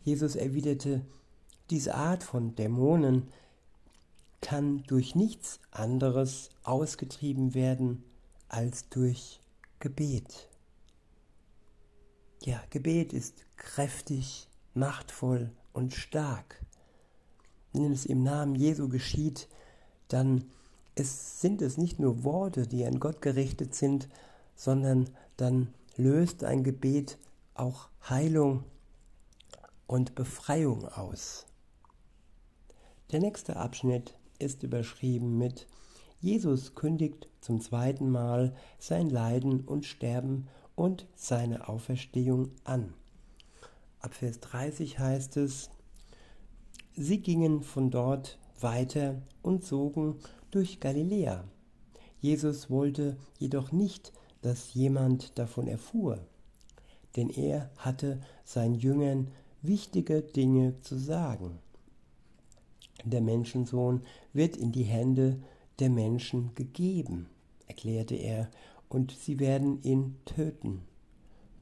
Jesus 0.04 0.36
erwiderte, 0.36 1.06
diese 1.70 1.94
Art 1.94 2.24
von 2.24 2.56
Dämonen 2.56 3.28
kann 4.42 4.82
durch 4.88 5.14
nichts 5.14 5.60
anderes 5.70 6.50
ausgetrieben 6.64 7.54
werden 7.54 8.04
als 8.48 8.90
durch 8.90 9.40
Gebet. 9.78 10.50
Ja, 12.42 12.60
Gebet 12.72 13.14
ist 13.14 13.46
kräftig, 13.58 14.48
machtvoll 14.74 15.52
und 15.72 15.94
stark. 15.94 16.66
Wenn 17.74 17.92
es 17.92 18.08
im 18.08 18.24
Namen 18.24 18.56
Jesu 18.56 18.90
geschieht, 18.90 19.48
dann 20.08 20.46
es, 21.00 21.42
sind 21.42 21.62
es 21.62 21.78
nicht 21.78 22.00
nur 22.00 22.24
Worte, 22.24 22.68
die 22.68 22.86
an 22.86 23.00
Gott 23.00 23.22
gerichtet 23.22 23.74
sind, 23.76 24.10
sondern 24.56 25.10
dann 25.38 25.74
löst 25.96 26.44
ein 26.44 26.64
Gebet 26.64 27.18
auch 27.54 27.90
Heilung 28.10 28.64
und 29.88 30.16
Befreiung 30.16 30.88
aus. 30.88 31.46
Der 33.12 33.20
nächste 33.20 33.56
Abschnitt 33.56 34.16
ist 34.38 34.64
überschrieben 34.64 35.38
mit 35.38 35.68
Jesus 36.22 36.76
kündigt 36.76 37.28
zum 37.42 37.62
zweiten 37.62 38.10
Mal 38.10 38.54
sein 38.78 39.10
Leiden 39.10 39.62
und 39.62 39.86
Sterben 39.86 40.48
und 40.76 41.08
seine 41.16 41.68
Auferstehung 41.68 42.52
an. 42.64 42.94
Ab 44.00 44.14
Vers 44.14 44.40
30 44.42 45.00
heißt 45.00 45.38
es, 45.38 45.70
sie 46.96 47.22
gingen 47.22 47.64
von 47.64 47.90
dort 47.90 48.38
weiter 48.60 49.22
und 49.42 49.64
zogen 49.64 50.20
durch 50.52 50.80
Galiläa. 50.80 51.44
Jesus 52.22 52.70
wollte 52.70 53.18
jedoch 53.38 53.72
nicht, 53.72 54.12
dass 54.42 54.74
jemand 54.74 55.38
davon 55.38 55.68
erfuhr, 55.68 56.20
denn 57.16 57.30
er 57.30 57.70
hatte 57.78 58.22
seinen 58.44 58.76
Jüngern 58.76 59.28
wichtige 59.62 60.22
Dinge 60.22 60.80
zu 60.82 60.98
sagen. 60.98 61.60
Der 63.06 63.22
Menschensohn 63.22 64.02
wird 64.34 64.58
in 64.58 64.72
die 64.72 64.84
Hände 64.84 65.42
der 65.80 65.90
Menschen 65.90 66.54
gegeben, 66.56 67.28
erklärte 67.68 68.16
er, 68.16 68.50
und 68.90 69.12
sie 69.12 69.40
werden 69.40 69.82
ihn 69.84 70.18
töten. 70.26 70.82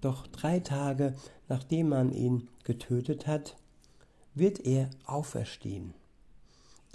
Doch 0.02 0.28
drei 0.28 0.60
Tage 0.60 1.16
nachdem 1.50 1.90
man 1.90 2.12
ihn 2.12 2.48
getötet 2.64 3.28
hat, 3.28 3.58
wird 4.34 4.60
er 4.66 4.90
auferstehen. 5.06 5.94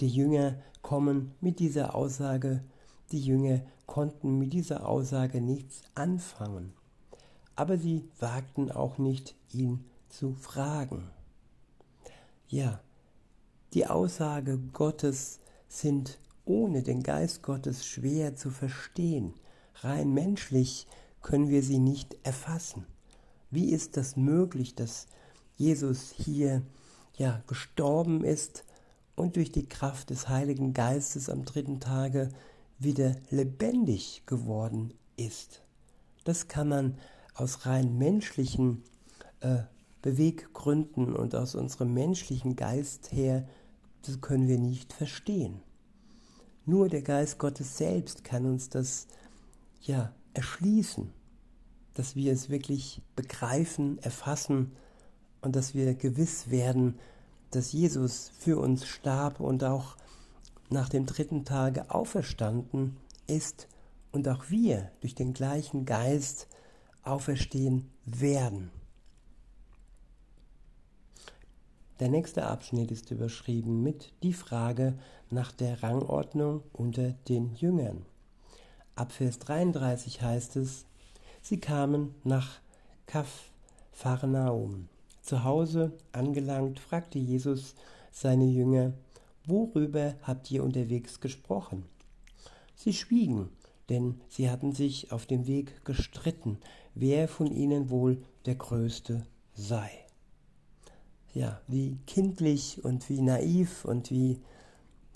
Die 0.00 0.08
Jünger 0.08 0.56
kommen 0.82 1.34
mit 1.40 1.58
dieser 1.58 1.94
Aussage, 1.94 2.62
die 3.12 3.20
Jünger 3.20 3.60
konnten 3.86 4.38
mit 4.38 4.52
dieser 4.52 4.86
Aussage 4.86 5.40
nichts 5.40 5.82
anfangen, 5.94 6.72
aber 7.56 7.78
sie 7.78 8.08
wagten 8.18 8.70
auch 8.70 8.98
nicht, 8.98 9.34
ihn 9.52 9.84
zu 10.08 10.34
fragen. 10.34 11.10
Ja, 12.48 12.80
die 13.74 13.86
Aussage 13.86 14.58
Gottes 14.72 15.40
sind 15.68 16.18
ohne 16.44 16.82
den 16.82 17.02
Geist 17.02 17.42
Gottes 17.42 17.86
schwer 17.86 18.36
zu 18.36 18.50
verstehen. 18.50 19.34
Rein 19.76 20.12
menschlich 20.12 20.86
können 21.22 21.48
wir 21.48 21.62
sie 21.62 21.78
nicht 21.78 22.16
erfassen. 22.24 22.86
Wie 23.50 23.70
ist 23.70 23.96
das 23.96 24.16
möglich, 24.16 24.74
dass 24.74 25.06
Jesus 25.56 26.10
hier 26.10 26.62
ja 27.14 27.42
gestorben 27.46 28.24
ist 28.24 28.64
und 29.14 29.36
durch 29.36 29.52
die 29.52 29.68
Kraft 29.68 30.10
des 30.10 30.28
Heiligen 30.28 30.72
Geistes 30.72 31.28
am 31.28 31.44
dritten 31.44 31.80
Tage 31.80 32.30
wieder 32.78 33.16
lebendig 33.30 34.22
geworden 34.26 34.94
ist? 35.16 35.62
Das 36.24 36.48
kann 36.48 36.68
man 36.68 36.98
aus 37.34 37.66
rein 37.66 37.98
menschlichen 37.98 38.82
äh, 39.40 39.62
Beweggründen 40.02 41.14
und 41.14 41.34
aus 41.34 41.54
unserem 41.54 41.94
menschlichen 41.94 42.56
Geist 42.56 43.12
her, 43.12 43.48
das 44.04 44.20
können 44.20 44.48
wir 44.48 44.58
nicht 44.58 44.92
verstehen. 44.92 45.60
Nur 46.64 46.88
der 46.88 47.02
Geist 47.02 47.38
Gottes 47.38 47.76
selbst 47.76 48.24
kann 48.24 48.46
uns 48.46 48.68
das 48.68 49.06
ja 49.80 50.12
erschließen 50.34 51.12
dass 51.94 52.16
wir 52.16 52.32
es 52.32 52.48
wirklich 52.48 53.02
begreifen, 53.16 53.98
erfassen 53.98 54.72
und 55.40 55.56
dass 55.56 55.74
wir 55.74 55.94
gewiss 55.94 56.50
werden, 56.50 56.98
dass 57.52 57.72
Jesus 57.72 58.32
für 58.38 58.58
uns 58.58 58.86
starb 58.86 59.40
und 59.40 59.62
auch 59.62 59.96
nach 60.70 60.88
dem 60.88 61.06
dritten 61.06 61.44
Tage 61.44 61.90
auferstanden 61.90 62.96
ist 63.26 63.68
und 64.10 64.28
auch 64.28 64.50
wir 64.50 64.90
durch 65.00 65.14
den 65.14 65.32
gleichen 65.32 65.84
Geist 65.84 66.48
auferstehen 67.02 67.90
werden. 68.04 68.70
Der 72.00 72.08
nächste 72.08 72.46
Abschnitt 72.46 72.90
ist 72.90 73.10
überschrieben 73.10 73.82
mit 73.82 74.12
die 74.22 74.32
Frage 74.32 74.98
nach 75.30 75.52
der 75.52 75.82
Rangordnung 75.82 76.62
unter 76.72 77.12
den 77.28 77.54
Jüngern. 77.54 78.04
Ab 78.96 79.12
Vers 79.12 79.38
33 79.38 80.20
heißt 80.20 80.56
es, 80.56 80.84
Sie 81.42 81.58
kamen 81.58 82.14
nach 82.24 82.60
Kapharnaum. 83.06 84.88
Zu 85.22 85.44
Hause 85.44 85.92
angelangt, 86.12 86.78
fragte 86.78 87.18
Jesus 87.18 87.74
seine 88.10 88.44
Jünger, 88.44 88.92
worüber 89.46 90.14
habt 90.22 90.50
ihr 90.50 90.62
unterwegs 90.62 91.20
gesprochen? 91.20 91.84
Sie 92.76 92.92
schwiegen, 92.92 93.48
denn 93.88 94.20
sie 94.28 94.50
hatten 94.50 94.72
sich 94.72 95.12
auf 95.12 95.26
dem 95.26 95.46
Weg 95.46 95.84
gestritten, 95.84 96.58
wer 96.94 97.28
von 97.28 97.46
ihnen 97.46 97.88
wohl 97.88 98.22
der 98.46 98.56
Größte 98.56 99.24
sei. 99.54 99.90
Ja, 101.32 101.60
wie 101.66 101.96
kindlich 102.06 102.84
und 102.84 103.08
wie 103.08 103.22
naiv 103.22 103.84
und 103.84 104.10
wie, 104.10 104.40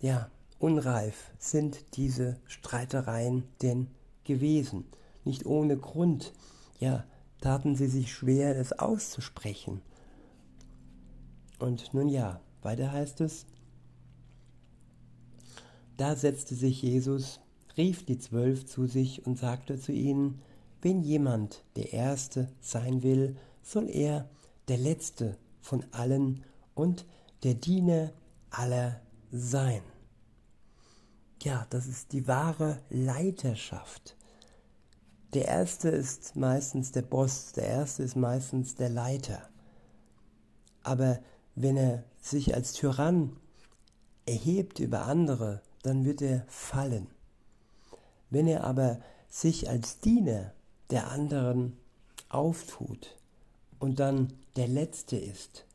ja, 0.00 0.30
unreif 0.58 1.32
sind 1.38 1.96
diese 1.96 2.38
Streitereien 2.46 3.44
denn 3.60 3.88
gewesen 4.24 4.84
nicht 5.26 5.44
ohne 5.44 5.76
Grund, 5.76 6.32
ja, 6.78 7.04
taten 7.40 7.76
sie 7.76 7.88
sich 7.88 8.12
schwer, 8.12 8.56
es 8.56 8.72
auszusprechen. 8.72 9.82
Und 11.58 11.94
nun 11.94 12.08
ja, 12.08 12.40
weiter 12.62 12.92
heißt 12.92 13.20
es, 13.20 13.46
Da 15.96 16.14
setzte 16.14 16.54
sich 16.54 16.82
Jesus, 16.82 17.40
rief 17.76 18.04
die 18.04 18.18
Zwölf 18.18 18.66
zu 18.66 18.86
sich 18.86 19.26
und 19.26 19.38
sagte 19.38 19.78
zu 19.78 19.92
ihnen, 19.92 20.40
wenn 20.82 21.02
jemand 21.02 21.64
der 21.76 21.92
Erste 21.92 22.48
sein 22.60 23.02
will, 23.02 23.36
soll 23.62 23.88
er 23.88 24.28
der 24.68 24.78
Letzte 24.78 25.36
von 25.60 25.84
allen 25.92 26.44
und 26.74 27.06
der 27.42 27.54
Diener 27.54 28.12
aller 28.50 29.00
sein. 29.32 29.82
Ja, 31.42 31.66
das 31.70 31.86
ist 31.86 32.12
die 32.12 32.26
wahre 32.26 32.80
Leiterschaft. 32.90 34.16
Der 35.34 35.46
Erste 35.46 35.88
ist 35.88 36.36
meistens 36.36 36.92
der 36.92 37.02
Boss, 37.02 37.52
der 37.52 37.66
Erste 37.66 38.02
ist 38.02 38.16
meistens 38.16 38.74
der 38.74 38.88
Leiter. 38.88 39.48
Aber 40.82 41.18
wenn 41.56 41.76
er 41.76 42.04
sich 42.20 42.54
als 42.54 42.74
Tyrann 42.74 43.36
erhebt 44.26 44.78
über 44.78 45.06
andere, 45.06 45.62
dann 45.82 46.04
wird 46.04 46.22
er 46.22 46.44
fallen. 46.48 47.08
Wenn 48.30 48.46
er 48.46 48.64
aber 48.64 49.00
sich 49.28 49.68
als 49.68 49.98
Diener 49.98 50.52
der 50.90 51.10
anderen 51.10 51.76
auftut 52.28 53.16
und 53.78 53.98
dann 53.98 54.32
der 54.56 54.68
Letzte 54.68 55.16
ist, 55.16 55.66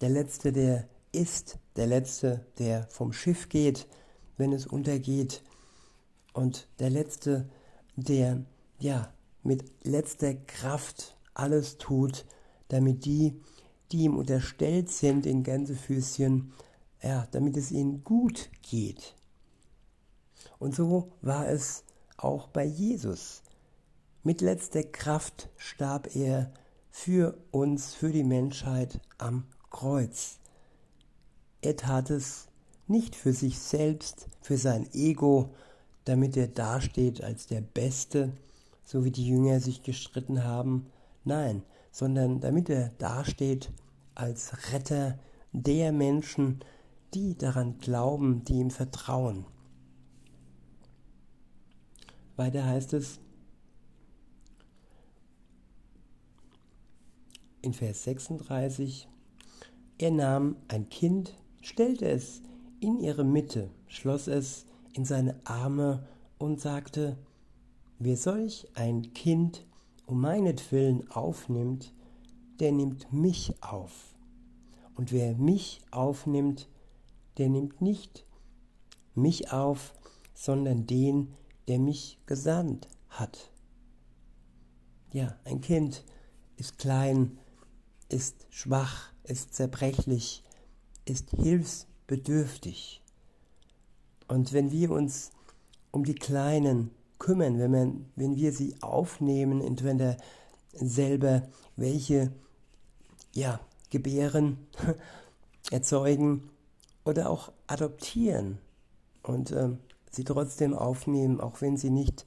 der 0.00 0.10
Letzte, 0.10 0.52
der 0.52 0.88
ist, 1.12 1.58
der 1.76 1.86
Letzte, 1.86 2.44
der 2.58 2.86
vom 2.88 3.12
Schiff 3.12 3.48
geht, 3.48 3.86
wenn 4.36 4.52
es 4.52 4.66
untergeht, 4.66 5.42
und 6.32 6.66
der 6.78 6.90
Letzte, 6.90 7.48
der 7.96 8.42
ja 8.78 9.12
mit 9.42 9.64
letzter 9.84 10.34
Kraft 10.34 11.16
alles 11.34 11.78
tut, 11.78 12.24
damit 12.68 13.04
die, 13.04 13.38
die 13.92 14.04
ihm 14.04 14.16
unterstellt 14.16 14.90
sind 14.90 15.26
in 15.26 15.42
Gänsefüßchen, 15.42 16.52
ja, 17.02 17.26
damit 17.30 17.56
es 17.56 17.70
ihnen 17.70 18.04
gut 18.04 18.48
geht. 18.62 19.14
Und 20.58 20.74
so 20.74 21.12
war 21.20 21.48
es 21.48 21.84
auch 22.16 22.48
bei 22.48 22.64
Jesus. 22.64 23.42
Mit 24.22 24.40
letzter 24.40 24.84
Kraft 24.84 25.48
starb 25.56 26.14
er 26.14 26.52
für 26.90 27.36
uns, 27.50 27.94
für 27.94 28.12
die 28.12 28.24
Menschheit 28.24 29.00
am 29.18 29.44
Kreuz. 29.70 30.38
Er 31.60 31.76
tat 31.76 32.10
es 32.10 32.48
nicht 32.86 33.16
für 33.16 33.32
sich 33.32 33.58
selbst, 33.58 34.28
für 34.40 34.56
sein 34.56 34.88
Ego, 34.92 35.50
damit 36.04 36.36
er 36.36 36.48
dasteht 36.48 37.22
als 37.22 37.46
der 37.46 37.60
Beste, 37.60 38.32
so 38.84 39.04
wie 39.04 39.10
die 39.10 39.26
Jünger 39.26 39.60
sich 39.60 39.82
gestritten 39.82 40.44
haben, 40.44 40.86
nein, 41.24 41.62
sondern 41.90 42.40
damit 42.40 42.68
er 42.68 42.90
dasteht 42.98 43.70
als 44.14 44.72
Retter 44.72 45.18
der 45.52 45.92
Menschen, 45.92 46.60
die 47.14 47.36
daran 47.36 47.78
glauben, 47.78 48.44
die 48.44 48.54
ihm 48.54 48.70
vertrauen. 48.70 49.44
Weiter 52.36 52.64
heißt 52.64 52.94
es 52.94 53.20
in 57.60 57.74
Vers 57.74 58.04
36, 58.04 59.08
er 59.98 60.10
nahm 60.10 60.56
ein 60.68 60.88
Kind, 60.88 61.34
stellte 61.60 62.08
es 62.08 62.42
in 62.80 62.98
ihre 62.98 63.24
Mitte, 63.24 63.70
schloss 63.86 64.26
es 64.26 64.66
in 64.94 65.04
seine 65.04 65.38
Arme 65.44 66.08
und 66.38 66.60
sagte, 66.60 67.16
wer 67.98 68.16
solch 68.16 68.66
ein 68.74 69.14
Kind 69.14 69.64
um 70.06 70.20
meinetwillen 70.20 71.08
aufnimmt, 71.10 71.92
der 72.60 72.72
nimmt 72.72 73.12
mich 73.12 73.54
auf. 73.62 74.14
Und 74.94 75.12
wer 75.12 75.34
mich 75.36 75.80
aufnimmt, 75.90 76.68
der 77.38 77.48
nimmt 77.48 77.80
nicht 77.80 78.26
mich 79.14 79.52
auf, 79.52 79.94
sondern 80.34 80.86
den, 80.86 81.34
der 81.68 81.78
mich 81.78 82.18
gesandt 82.26 82.88
hat. 83.08 83.50
Ja, 85.12 85.36
ein 85.44 85.60
Kind 85.60 86.04
ist 86.56 86.78
klein, 86.78 87.38
ist 88.08 88.46
schwach, 88.50 89.12
ist 89.24 89.54
zerbrechlich, 89.54 90.42
ist 91.04 91.30
hilfsbedürftig. 91.30 93.02
Und 94.28 94.52
wenn 94.52 94.70
wir 94.70 94.90
uns 94.90 95.30
um 95.90 96.04
die 96.04 96.14
Kleinen 96.14 96.90
kümmern, 97.18 97.58
wenn, 97.58 97.70
man, 97.70 98.06
wenn 98.16 98.36
wir 98.36 98.52
sie 98.52 98.74
aufnehmen, 98.80 99.60
entweder 99.60 100.16
selber 100.72 101.42
welche 101.76 102.32
ja, 103.32 103.60
gebären, 103.90 104.66
erzeugen 105.70 106.50
oder 107.04 107.30
auch 107.30 107.52
adoptieren 107.66 108.58
und 109.22 109.50
äh, 109.52 109.70
sie 110.10 110.24
trotzdem 110.24 110.74
aufnehmen, 110.74 111.40
auch 111.40 111.60
wenn 111.60 111.76
sie 111.76 111.90
nicht 111.90 112.24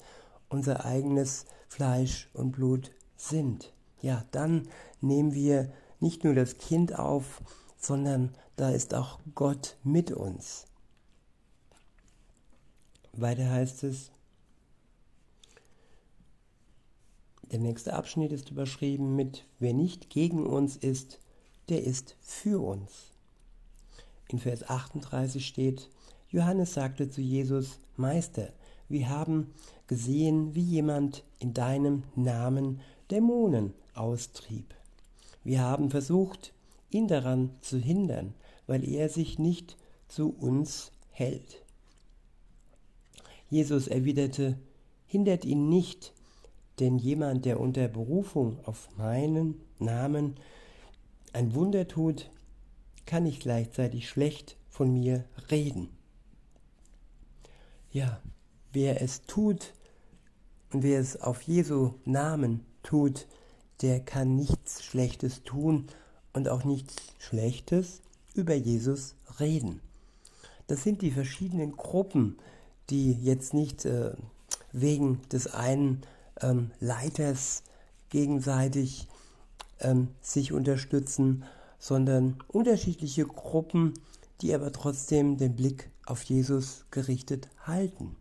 unser 0.50 0.86
eigenes 0.86 1.46
Fleisch 1.68 2.30
und 2.34 2.52
Blut 2.52 2.92
sind. 3.16 3.74
Ja, 4.02 4.24
dann 4.32 4.68
nehmen 5.02 5.34
wir 5.34 5.72
nicht 6.00 6.24
nur 6.24 6.36
das 6.36 6.58
Kind 6.58 6.98
auf, 6.98 7.42
sondern 7.78 8.36
da 8.56 8.70
ist 8.70 8.94
auch 8.94 9.20
Gott 9.34 9.78
mit 9.84 10.12
uns. 10.12 10.66
Weiter 13.14 13.50
heißt 13.50 13.84
es, 13.84 14.12
der 17.56 17.62
nächste 17.62 17.94
Abschnitt 17.94 18.34
ist 18.34 18.52
überschrieben 18.52 19.16
mit, 19.16 19.46
wer 19.60 19.74
nicht 19.74 20.10
gegen 20.10 20.46
uns 20.46 20.76
ist, 20.76 21.22
der 21.70 21.86
ist 21.86 22.18
für 22.20 22.62
uns. 22.62 23.14
In 24.28 24.40
Vers 24.40 24.70
38 24.70 25.48
steht, 25.48 25.90
Johannes 26.28 26.74
sagte 26.74 27.10
zu 27.10 27.22
Jesus, 27.22 27.80
Meister, 27.96 28.50
wir 28.90 29.08
haben 29.08 29.54
gesehen, 29.88 30.54
wie 30.54 30.64
jemand 30.64 31.24
in 31.40 31.54
deinem 31.54 32.04
Namen 32.18 32.82
Dämonen 33.10 33.74
austrieb. 33.94 34.76
Wir 35.46 35.62
haben 35.62 35.90
versucht, 35.90 36.52
ihn 36.90 37.08
daran 37.08 37.52
zu 37.62 37.78
hindern, 37.78 38.34
weil 38.68 38.84
er 38.86 39.08
sich 39.08 39.40
nicht 39.40 39.78
zu 40.10 40.36
uns 40.38 40.92
hält. 41.10 41.64
Jesus 43.50 43.88
erwiderte, 43.88 44.60
hindert 45.06 45.46
ihn 45.46 45.70
nicht, 45.70 46.12
denn 46.80 46.98
jemand, 46.98 47.46
der 47.46 47.60
unter 47.60 47.88
Berufung 47.88 48.60
auf 48.66 48.90
meinen 48.98 49.62
Namen 49.80 50.36
ein 51.34 51.54
Wunder 51.54 51.88
tut, 51.88 52.30
kann 53.06 53.24
nicht 53.24 53.42
gleichzeitig 53.42 54.10
schlecht 54.10 54.58
von 54.70 54.94
mir 54.94 55.26
reden. 55.52 55.90
Ja, 57.92 58.22
wer 58.74 59.02
es 59.02 59.22
tut 59.22 59.74
und 60.72 60.84
wer 60.84 61.00
es 61.00 61.22
auf 61.22 61.42
Jesu 61.44 61.94
Namen 62.04 62.66
tut, 62.84 63.28
der 63.82 64.00
kann 64.00 64.36
nichts 64.36 64.84
Schlechtes 64.84 65.44
tun 65.44 65.88
und 66.34 66.50
auch 66.50 66.64
nichts 66.64 66.96
Schlechtes 67.20 68.02
über 68.34 68.54
Jesus 68.54 69.16
reden. 69.40 69.82
Das 70.68 70.84
sind 70.84 71.02
die 71.02 71.12
verschiedenen 71.12 71.74
Gruppen, 71.74 72.38
die 72.90 73.14
jetzt 73.14 73.54
nicht 73.54 73.86
äh, 73.86 74.14
wegen 74.72 75.22
des 75.32 75.48
einen 75.48 76.02
ähm, 76.42 76.72
Leiters 76.80 77.64
gegenseitig 78.10 79.08
ähm, 79.80 80.10
sich 80.22 80.54
unterstützen, 80.54 81.44
sondern 81.80 82.38
unterschiedliche 82.48 83.26
Gruppen, 83.26 83.94
die 84.42 84.54
aber 84.54 84.72
trotzdem 84.72 85.38
den 85.38 85.56
Blick 85.56 85.90
auf 86.06 86.24
Jesus 86.24 86.86
gerichtet 86.92 87.50
halten. 87.66 88.16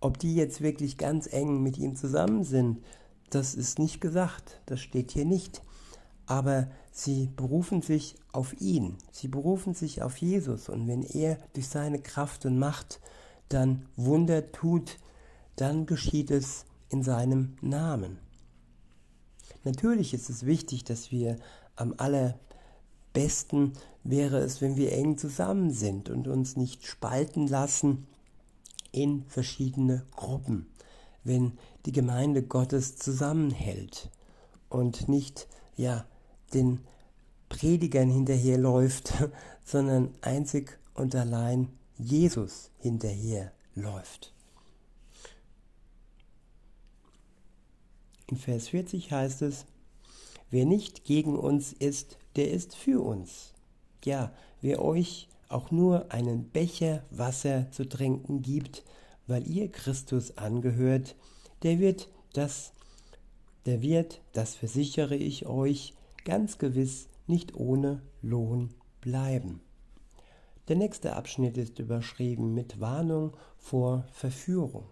Ob 0.00 0.18
die 0.18 0.34
jetzt 0.34 0.60
wirklich 0.60 0.98
ganz 0.98 1.26
eng 1.32 1.62
mit 1.62 1.78
ihm 1.78 1.96
zusammen 1.96 2.44
sind, 2.44 2.82
das 3.30 3.54
ist 3.54 3.78
nicht 3.78 4.00
gesagt, 4.00 4.60
das 4.66 4.80
steht 4.80 5.10
hier 5.12 5.24
nicht. 5.24 5.62
Aber 6.26 6.68
sie 6.90 7.30
berufen 7.36 7.82
sich 7.82 8.16
auf 8.32 8.60
ihn, 8.60 8.98
sie 9.12 9.28
berufen 9.28 9.74
sich 9.74 10.02
auf 10.02 10.16
Jesus. 10.18 10.68
Und 10.68 10.86
wenn 10.86 11.02
er 11.02 11.38
durch 11.54 11.68
seine 11.68 12.00
Kraft 12.00 12.44
und 12.46 12.58
Macht 12.58 13.00
dann 13.48 13.86
Wunder 13.96 14.52
tut, 14.52 14.98
dann 15.54 15.86
geschieht 15.86 16.30
es 16.30 16.65
in 16.88 17.02
seinem 17.02 17.56
Namen. 17.60 18.18
Natürlich 19.64 20.14
ist 20.14 20.30
es 20.30 20.46
wichtig, 20.46 20.84
dass 20.84 21.10
wir 21.10 21.38
am 21.74 21.94
allerbesten 21.96 23.72
wäre 24.04 24.38
es, 24.38 24.60
wenn 24.60 24.76
wir 24.76 24.92
eng 24.92 25.18
zusammen 25.18 25.70
sind 25.70 26.08
und 26.08 26.28
uns 26.28 26.56
nicht 26.56 26.86
spalten 26.86 27.48
lassen 27.48 28.06
in 28.92 29.24
verschiedene 29.26 30.06
Gruppen 30.14 30.68
wenn 31.26 31.58
die 31.84 31.92
Gemeinde 31.92 32.42
Gottes 32.42 32.96
zusammenhält 32.96 34.10
und 34.68 35.08
nicht 35.08 35.48
ja 35.76 36.06
den 36.54 36.80
Predigern 37.48 38.08
hinterherläuft, 38.08 39.12
sondern 39.64 40.14
einzig 40.20 40.78
und 40.94 41.14
allein 41.14 41.68
Jesus 41.98 42.70
hinterherläuft. 42.78 44.32
In 48.28 48.36
Vers 48.36 48.68
40 48.68 49.12
heißt 49.12 49.42
es, 49.42 49.66
wer 50.50 50.64
nicht 50.64 51.04
gegen 51.04 51.36
uns 51.38 51.72
ist, 51.72 52.18
der 52.34 52.50
ist 52.50 52.74
für 52.74 53.00
uns. 53.02 53.54
Ja, 54.04 54.32
wer 54.60 54.82
euch 54.82 55.28
auch 55.48 55.70
nur 55.70 56.10
einen 56.12 56.50
Becher 56.50 57.04
Wasser 57.10 57.70
zu 57.70 57.88
trinken 57.88 58.42
gibt, 58.42 58.84
weil 59.26 59.46
ihr 59.48 59.70
Christus 59.70 60.36
angehört, 60.36 61.14
der 61.62 61.78
wird 61.78 62.08
das, 62.32 62.72
der 63.64 63.80
wird, 63.80 64.20
das 64.32 64.54
versichere 64.54 65.16
ich 65.16 65.46
euch, 65.46 65.94
ganz 66.24 66.58
gewiss 66.58 67.08
nicht 67.26 67.54
ohne 67.54 68.02
Lohn 68.22 68.74
bleiben. 69.00 69.60
Der 70.68 70.76
nächste 70.76 71.14
Abschnitt 71.14 71.56
ist 71.56 71.78
überschrieben 71.78 72.54
mit 72.54 72.80
Warnung 72.80 73.36
vor 73.56 74.04
Verführung. 74.10 74.84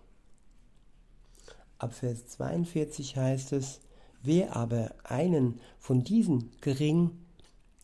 Ab 1.78 1.94
Vers 1.94 2.26
42 2.28 3.16
heißt 3.16 3.52
es, 3.52 3.80
wer 4.22 4.56
aber 4.56 4.94
einen 5.04 5.60
von 5.78 6.04
diesen 6.04 6.50
gering 6.60 7.10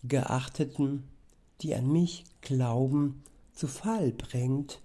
geachteten, 0.04 1.04
die 1.60 1.74
an 1.74 1.90
mich 1.90 2.24
glauben, 2.40 3.22
zu 3.52 3.66
Fall 3.66 4.12
bringt, 4.12 4.80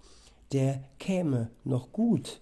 der 0.52 0.84
käme 0.98 1.50
noch 1.64 1.92
gut, 1.92 2.40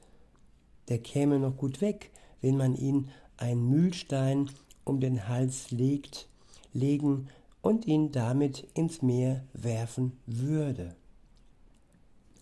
der 0.88 0.98
käme 0.98 1.38
noch 1.38 1.56
gut 1.56 1.80
weg, 1.80 2.10
wenn 2.40 2.56
man 2.56 2.74
ihn 2.74 3.08
einen 3.36 3.68
Mühlstein 3.68 4.50
um 4.84 5.00
den 5.00 5.28
Hals 5.28 5.70
legt, 5.70 6.28
legen 6.72 7.28
und 7.62 7.86
ihn 7.86 8.12
damit 8.12 8.66
ins 8.74 9.00
Meer 9.00 9.44
werfen 9.54 10.18
würde. 10.26 10.94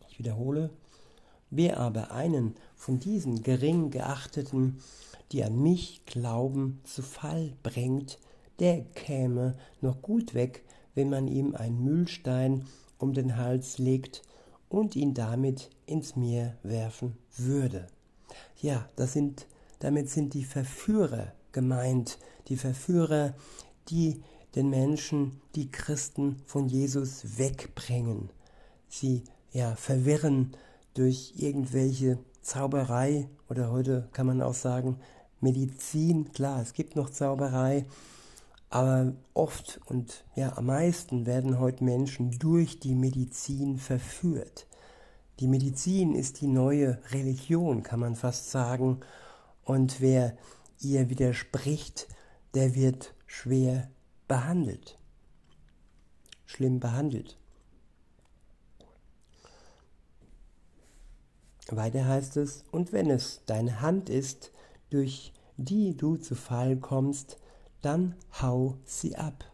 Ich 0.08 0.18
wiederhole, 0.18 0.70
wer 1.52 1.78
aber 1.78 2.10
einen 2.10 2.56
von 2.74 2.98
diesen 2.98 3.42
gering 3.42 3.90
geachteten, 3.90 4.78
die 5.30 5.44
an 5.44 5.62
mich 5.62 6.04
glauben, 6.06 6.80
zu 6.84 7.02
Fall 7.02 7.52
bringt, 7.62 8.18
der 8.58 8.82
käme 8.94 9.56
noch 9.80 10.02
gut 10.02 10.34
weg, 10.34 10.64
wenn 10.94 11.10
man 11.10 11.28
ihm 11.28 11.54
einen 11.54 11.84
Mühlstein 11.84 12.64
um 12.98 13.12
den 13.12 13.36
Hals 13.36 13.78
legt 13.78 14.22
und 14.68 14.96
ihn 14.96 15.14
damit 15.14 15.70
ins 15.86 16.16
Meer 16.16 16.56
werfen 16.62 17.16
würde. 17.36 17.86
Ja, 18.60 18.88
das 18.96 19.12
sind, 19.12 19.46
damit 19.78 20.08
sind 20.08 20.34
die 20.34 20.44
Verführer 20.44 21.32
gemeint, 21.52 22.18
die 22.48 22.56
Verführer, 22.56 23.34
die 23.88 24.22
den 24.54 24.70
Menschen, 24.70 25.40
die 25.54 25.70
Christen 25.70 26.36
von 26.46 26.68
Jesus 26.68 27.38
wegbringen. 27.38 28.30
Sie 28.88 29.24
ja 29.52 29.76
verwirren 29.76 30.56
durch 30.94 31.34
irgendwelche 31.36 32.18
Zauberei 32.42 33.28
oder 33.48 33.70
heute 33.70 34.08
kann 34.12 34.26
man 34.26 34.42
auch 34.42 34.54
sagen 34.54 34.98
Medizin. 35.40 36.32
Klar, 36.32 36.60
es 36.60 36.72
gibt 36.72 36.96
noch 36.96 37.10
Zauberei, 37.10 37.86
aber 38.70 39.12
oft 39.34 39.80
und 39.86 40.24
ja 40.34 40.56
am 40.56 40.66
meisten 40.66 41.26
werden 41.26 41.58
heute 41.58 41.84
Menschen 41.84 42.38
durch 42.38 42.78
die 42.78 42.94
Medizin 42.94 43.78
verführt. 43.78 44.66
Die 45.40 45.48
Medizin 45.48 46.14
ist 46.14 46.40
die 46.40 46.46
neue 46.46 46.98
Religion, 47.10 47.82
kann 47.82 48.00
man 48.00 48.16
fast 48.16 48.50
sagen, 48.50 49.00
und 49.64 50.00
wer 50.00 50.36
ihr 50.80 51.08
widerspricht, 51.08 52.08
der 52.54 52.74
wird 52.74 53.14
schwer 53.26 53.88
behandelt. 54.28 54.98
Schlimm 56.44 56.80
behandelt. 56.80 57.38
Weiter 61.76 62.06
heißt 62.06 62.36
es, 62.36 62.64
und 62.70 62.92
wenn 62.92 63.10
es 63.10 63.42
deine 63.46 63.80
Hand 63.80 64.08
ist, 64.08 64.52
durch 64.90 65.32
die 65.56 65.96
du 65.96 66.16
zu 66.16 66.34
Fall 66.34 66.76
kommst, 66.76 67.38
dann 67.80 68.14
hau 68.40 68.76
sie 68.84 69.16
ab. 69.16 69.44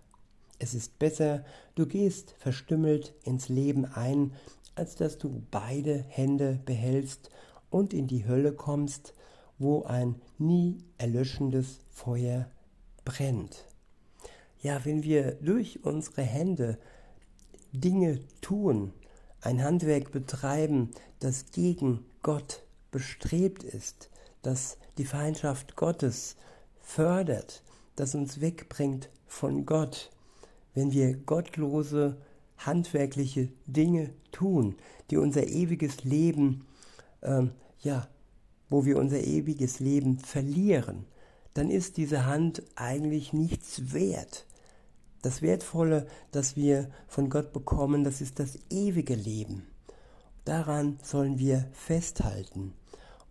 Es 0.59 0.74
ist 0.74 0.98
besser, 0.98 1.44
du 1.74 1.87
gehst 1.87 2.35
verstümmelt 2.38 3.14
ins 3.22 3.48
Leben 3.48 3.85
ein, 3.85 4.33
als 4.74 4.96
dass 4.96 5.18
du 5.18 5.42
beide 5.50 6.04
Hände 6.09 6.61
behältst 6.64 7.31
und 7.70 7.92
in 7.92 8.07
die 8.07 8.26
Hölle 8.26 8.52
kommst, 8.52 9.14
wo 9.59 9.83
ein 9.85 10.16
nie 10.38 10.78
erlöschendes 10.98 11.81
Feuer 11.90 12.48
brennt. 13.04 13.66
Ja, 14.61 14.85
wenn 14.85 15.02
wir 15.02 15.33
durch 15.37 15.85
unsere 15.85 16.22
Hände 16.22 16.78
Dinge 17.72 18.20
tun, 18.40 18.92
ein 19.40 19.62
Handwerk 19.62 20.11
betreiben, 20.11 20.90
das 21.20 21.50
gegen 21.52 22.04
Gott 22.22 22.62
bestrebt 22.90 23.62
ist, 23.62 24.11
das 24.42 24.78
die 24.98 25.04
Feindschaft 25.04 25.76
Gottes 25.76 26.37
fördert, 26.81 27.62
das 27.96 28.14
uns 28.14 28.40
wegbringt 28.40 29.11
von 29.26 29.66
Gott, 29.66 30.11
wenn 30.74 30.92
wir 30.92 31.16
gottlose, 31.16 32.16
handwerkliche 32.57 33.48
Dinge 33.66 34.11
tun, 34.33 34.76
die 35.11 35.16
unser 35.16 35.46
ewiges 35.46 36.04
Leben, 36.04 36.66
ähm, 37.22 37.52
ja, 37.81 38.09
wo 38.68 38.85
wir 38.85 38.98
unser 38.98 39.20
ewiges 39.20 39.81
Leben 39.81 40.18
verlieren, 40.18 41.04
dann 41.54 41.70
ist 41.70 41.96
diese 41.96 42.26
Hand 42.26 42.62
eigentlich 42.76 43.33
nichts 43.33 43.92
wert. 43.92 44.46
Das 45.22 45.42
Wertvolle, 45.42 46.07
das 46.31 46.57
wir 46.57 46.90
von 47.07 47.31
Gott 47.31 47.52
bekommen, 47.52 48.04
das 48.04 48.20
ist 48.20 48.38
das 48.38 48.59
ewige 48.70 49.14
Leben. 49.14 49.66
Daran 50.48 50.98
sollen 51.02 51.38
wir 51.38 51.68
festhalten. 51.72 52.72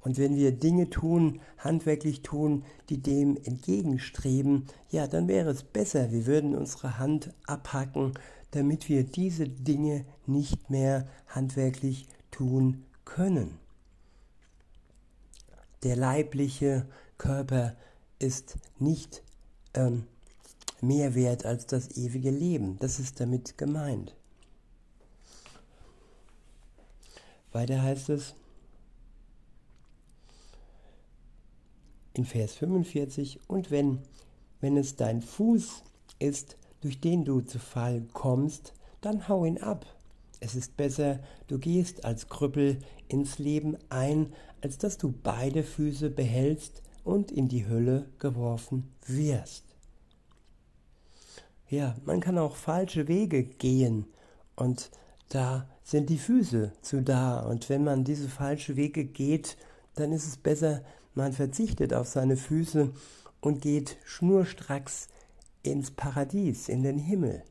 Und 0.01 0.19
wenn 0.19 0.35
wir 0.35 0.51
Dinge 0.51 0.91
tun, 0.91 1.41
handwerklich 1.57 2.21
tun, 2.21 2.63
die 2.89 3.01
dem 3.01 3.37
entgegenstreben, 3.37 4.67
ja, 4.91 5.07
dann 5.07 5.27
wäre 5.27 5.49
es 5.49 5.63
besser, 5.63 6.11
wir 6.11 6.27
würden 6.27 6.55
unsere 6.55 6.99
Hand 6.99 7.33
abhacken, 7.47 8.13
damit 8.51 8.87
wir 8.87 9.03
diese 9.03 9.49
Dinge 9.49 10.05
nicht 10.27 10.69
mehr 10.69 11.07
handwerklich 11.25 12.05
tun 12.29 12.85
können. 13.03 13.57
Der 15.81 15.95
leibliche 15.95 16.85
Körper 17.17 17.75
ist 18.19 18.59
nicht 18.77 19.23
ähm, 19.73 20.03
mehr 20.81 21.15
wert 21.15 21.47
als 21.47 21.65
das 21.65 21.97
ewige 21.97 22.29
Leben. 22.29 22.77
Das 22.77 22.99
ist 22.99 23.19
damit 23.19 23.57
gemeint. 23.57 24.16
Weiter 27.51 27.81
heißt 27.81 28.09
es 28.09 28.35
in 32.13 32.25
Vers 32.25 32.55
45, 32.55 33.39
und 33.47 33.69
wenn, 33.69 33.99
wenn 34.59 34.75
es 34.75 34.95
dein 34.95 35.21
Fuß 35.21 35.83
ist, 36.19 36.57
durch 36.81 36.99
den 36.99 37.25
du 37.25 37.41
zu 37.41 37.59
Fall 37.59 38.03
kommst, 38.13 38.73
dann 39.01 39.27
hau 39.27 39.45
ihn 39.45 39.59
ab. 39.59 39.85
Es 40.39 40.55
ist 40.55 40.77
besser, 40.77 41.19
du 41.47 41.57
gehst 41.59 42.05
als 42.05 42.27
Krüppel 42.27 42.79
ins 43.07 43.39
Leben 43.39 43.77
ein, 43.89 44.33
als 44.61 44.77
dass 44.77 44.97
du 44.97 45.11
beide 45.11 45.63
Füße 45.63 46.09
behältst 46.09 46.81
und 47.03 47.31
in 47.31 47.47
die 47.47 47.67
Hölle 47.67 48.09
geworfen 48.19 48.91
wirst. 49.05 49.63
Ja, 51.69 51.95
man 52.05 52.19
kann 52.19 52.37
auch 52.37 52.55
falsche 52.55 53.07
Wege 53.07 53.43
gehen 53.43 54.05
und 54.55 54.89
da 55.29 55.67
sind 55.87 56.09
die 56.09 56.17
Füße 56.17 56.73
zu 56.81 57.01
da. 57.01 57.39
Und 57.39 57.69
wenn 57.69 57.83
man 57.83 58.03
diese 58.03 58.27
falsche 58.27 58.75
Wege 58.75 59.05
geht, 59.05 59.57
dann 59.95 60.11
ist 60.11 60.27
es 60.27 60.37
besser, 60.37 60.81
man 61.15 61.31
verzichtet 61.31 61.93
auf 61.93 62.07
seine 62.07 62.35
Füße 62.35 62.91
und 63.39 63.61
geht 63.61 63.97
schnurstracks 64.03 65.07
ins 65.63 65.91
Paradies, 65.91 66.67
in 66.67 66.83
den 66.83 66.97
Himmel. 66.97 67.43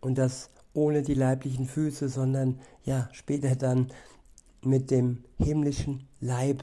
Und 0.00 0.18
das 0.18 0.50
ohne 0.72 1.02
die 1.02 1.14
leiblichen 1.14 1.66
Füße, 1.66 2.08
sondern 2.08 2.60
ja, 2.84 3.08
später 3.12 3.56
dann 3.56 3.92
mit 4.62 4.90
dem 4.90 5.24
himmlischen 5.38 6.06
Leib. 6.20 6.62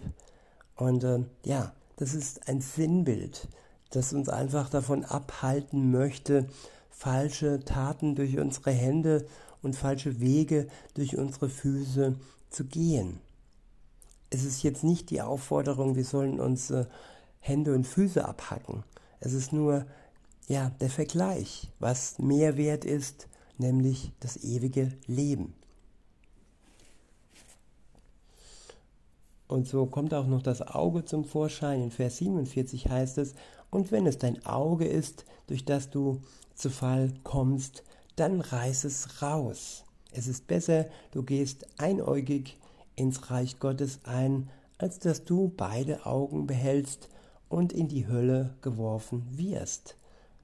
Und 0.76 1.04
äh, 1.04 1.26
ja, 1.44 1.74
das 1.98 2.14
ist 2.14 2.48
ein 2.48 2.62
Sinnbild 2.62 3.50
das 3.90 4.14
uns 4.14 4.30
einfach 4.30 4.70
davon 4.70 5.06
abhalten 5.06 5.92
möchte, 5.92 6.48
falsche 6.90 7.64
Taten 7.64 8.16
durch 8.16 8.38
unsere 8.38 8.72
Hände 8.72 9.26
und 9.62 9.76
falsche 9.76 10.20
Wege 10.20 10.68
durch 10.94 11.18
unsere 11.18 11.50
Füße 11.50 12.16
zu 12.50 12.66
gehen. 12.66 13.20
Es 14.30 14.44
ist 14.44 14.64
jetzt 14.64 14.84
nicht 14.84 15.10
die 15.10 15.22
Aufforderung, 15.22 15.96
wir 15.96 16.06
sollen 16.06 16.40
uns 16.40 16.74
Hände 17.40 17.74
und 17.74 17.86
Füße 17.86 18.26
abhacken. 18.26 18.84
Es 19.20 19.34
ist 19.34 19.54
nur 19.54 19.86
ja, 20.48 20.72
der 20.80 20.90
Vergleich, 20.90 21.70
was 21.80 22.20
mehr 22.20 22.58
wert 22.58 22.86
ist, 22.86 23.28
nämlich 23.58 24.12
das 24.20 24.38
ewige 24.44 24.94
Leben. 25.06 25.54
Und 29.48 29.68
so 29.68 29.86
kommt 29.86 30.14
auch 30.14 30.28
noch 30.28 30.42
das 30.42 30.62
Auge 30.62 31.06
zum 31.06 31.24
Vorschein. 31.24 31.82
In 31.82 31.92
Vers 31.92 32.18
47 32.18 32.90
heißt 32.90 33.18
es, 33.18 33.34
und 33.70 33.92
wenn 33.92 34.06
es 34.08 34.18
dein 34.18 34.46
Auge 34.46 34.86
ist, 34.86 35.26
durch 35.48 35.66
das 35.66 35.90
du 35.90 36.22
zu 36.56 36.70
Fall 36.70 37.14
kommst, 37.24 37.84
dann 38.18 38.42
reiß 38.42 38.84
es 38.84 39.22
raus. 39.22 39.86
Es 40.12 40.28
ist 40.28 40.48
besser, 40.48 40.88
du 41.12 41.24
gehst 41.24 41.68
einäugig 41.80 42.58
ins 42.96 43.30
Reich 43.30 43.60
Gottes 43.60 44.00
ein, 44.04 44.50
als 44.78 45.00
dass 45.00 45.24
du 45.24 45.54
beide 45.56 46.06
Augen 46.06 46.48
behältst 46.48 47.10
und 47.48 47.72
in 47.72 47.88
die 47.88 48.08
Hölle 48.08 48.56
geworfen 48.62 49.26
wirst, 49.38 49.98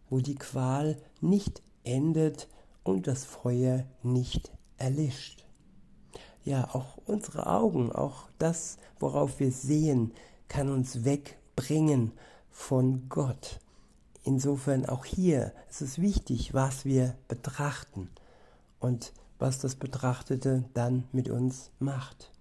wo 0.10 0.20
die 0.20 0.36
Qual 0.36 0.98
nicht 1.20 1.62
endet 1.84 2.48
und 2.84 3.08
das 3.08 3.26
Feuer 3.26 3.86
nicht 4.04 4.52
erlischt. 4.78 5.46
Ja, 6.46 6.70
auch 6.74 6.98
unsere 7.06 7.48
Augen, 7.48 7.92
auch 7.92 8.30
das, 8.38 8.78
worauf 9.00 9.40
wir 9.40 9.52
sehen, 9.52 10.12
kann 10.48 10.70
uns 10.70 11.06
wegbringen 11.06 12.12
von 12.52 13.08
Gott. 13.10 13.60
Insofern 14.24 14.86
auch 14.86 15.06
hier 15.06 15.54
ist 15.70 15.82
es 15.82 16.00
wichtig, 16.00 16.54
was 16.54 16.86
wir 16.86 17.16
betrachten 17.28 18.10
und 18.80 19.12
was 19.38 19.60
das 19.60 19.76
Betrachtete 19.76 20.64
dann 20.74 21.04
mit 21.12 21.30
uns 21.30 21.72
macht. 21.80 22.32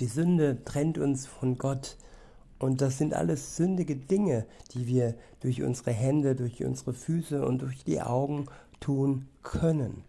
Die 0.00 0.06
Sünde 0.06 0.62
trennt 0.64 0.98
uns 0.98 1.26
von 1.26 1.56
Gott 1.56 1.96
und 2.58 2.82
das 2.82 2.98
sind 2.98 3.14
alles 3.14 3.56
sündige 3.56 3.96
Dinge, 3.96 4.46
die 4.72 4.86
wir 4.86 5.14
durch 5.40 5.62
unsere 5.62 5.92
Hände, 5.92 6.34
durch 6.34 6.62
unsere 6.62 6.92
Füße 6.92 7.44
und 7.46 7.62
durch 7.62 7.84
die 7.84 8.02
Augen 8.02 8.46
tun 8.80 9.28
können. 9.42 10.04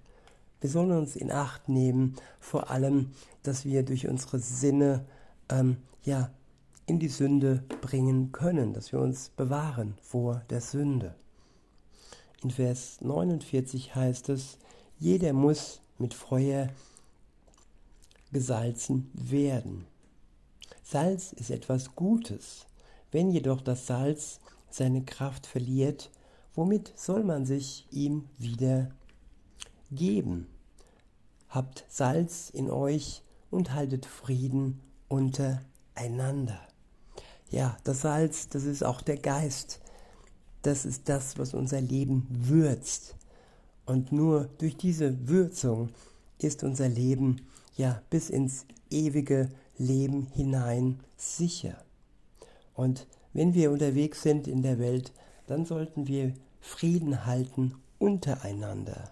Wir 0.59 0.69
sollen 0.69 0.91
uns 0.91 1.15
in 1.15 1.31
Acht 1.31 1.69
nehmen, 1.69 2.15
vor 2.39 2.69
allem, 2.69 3.11
dass 3.43 3.63
wir 3.63 3.83
durch 3.83 4.07
unsere 4.07 4.39
Sinne 4.39 5.05
ähm, 5.49 5.77
ja, 6.03 6.31
in 6.87 6.99
die 6.99 7.09
Sünde 7.09 7.63
bringen 7.81 8.31
können, 8.31 8.73
dass 8.73 8.91
wir 8.91 8.99
uns 8.99 9.29
bewahren 9.29 9.95
vor 10.01 10.41
der 10.49 10.61
Sünde. 10.61 11.13
In 12.41 12.49
Vers 12.49 13.01
49 13.01 13.93
heißt 13.93 14.29
es, 14.29 14.57
jeder 14.97 15.33
muss 15.33 15.81
mit 15.99 16.13
Feuer 16.13 16.69
gesalzen 18.31 19.11
werden. 19.13 19.85
Salz 20.81 21.33
ist 21.33 21.49
etwas 21.49 21.95
Gutes. 21.95 22.65
Wenn 23.11 23.31
jedoch 23.31 23.61
das 23.61 23.87
Salz 23.87 24.39
seine 24.69 25.03
Kraft 25.03 25.45
verliert, 25.45 26.09
womit 26.55 26.93
soll 26.95 27.23
man 27.23 27.45
sich 27.45 27.87
ihm 27.91 28.29
wieder 28.37 28.89
geben? 29.91 30.47
Habt 31.49 31.85
Salz 31.89 32.49
in 32.49 32.69
euch 32.69 33.23
und 33.49 33.73
haltet 33.73 34.05
Frieden 34.05 34.81
untereinander. 35.09 36.66
Ja, 37.49 37.77
das 37.83 38.01
Salz, 38.01 38.49
das 38.49 38.63
ist 38.63 38.83
auch 38.83 39.01
der 39.01 39.17
Geist. 39.17 39.79
Das 40.63 40.85
ist 40.85 41.07
das, 41.07 41.37
was 41.37 41.53
unser 41.53 41.79
Leben 41.79 42.27
würzt. 42.29 43.15
Und 43.85 44.11
nur 44.11 44.49
durch 44.57 44.75
diese 44.75 45.27
Würzung 45.29 45.89
ist 46.39 46.63
unser 46.63 46.89
Leben 46.89 47.37
ja 47.77 48.01
bis 48.09 48.29
ins 48.29 48.65
ewige 48.89 49.49
Leben 49.77 50.27
hinein 50.33 50.99
sicher. 51.15 51.77
Und 52.73 53.07
wenn 53.33 53.53
wir 53.53 53.71
unterwegs 53.71 54.21
sind 54.21 54.47
in 54.47 54.61
der 54.61 54.79
Welt, 54.79 55.13
dann 55.47 55.65
sollten 55.65 56.07
wir 56.07 56.33
Frieden 56.59 57.25
halten 57.25 57.75
untereinander. 57.97 59.09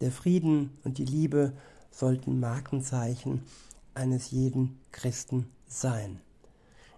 Der 0.00 0.10
Frieden 0.10 0.76
und 0.82 0.98
die 0.98 1.04
Liebe 1.04 1.52
sollten 1.90 2.40
Markenzeichen 2.40 3.42
eines 3.94 4.30
jeden 4.30 4.78
Christen 4.90 5.46
sein. 5.66 6.20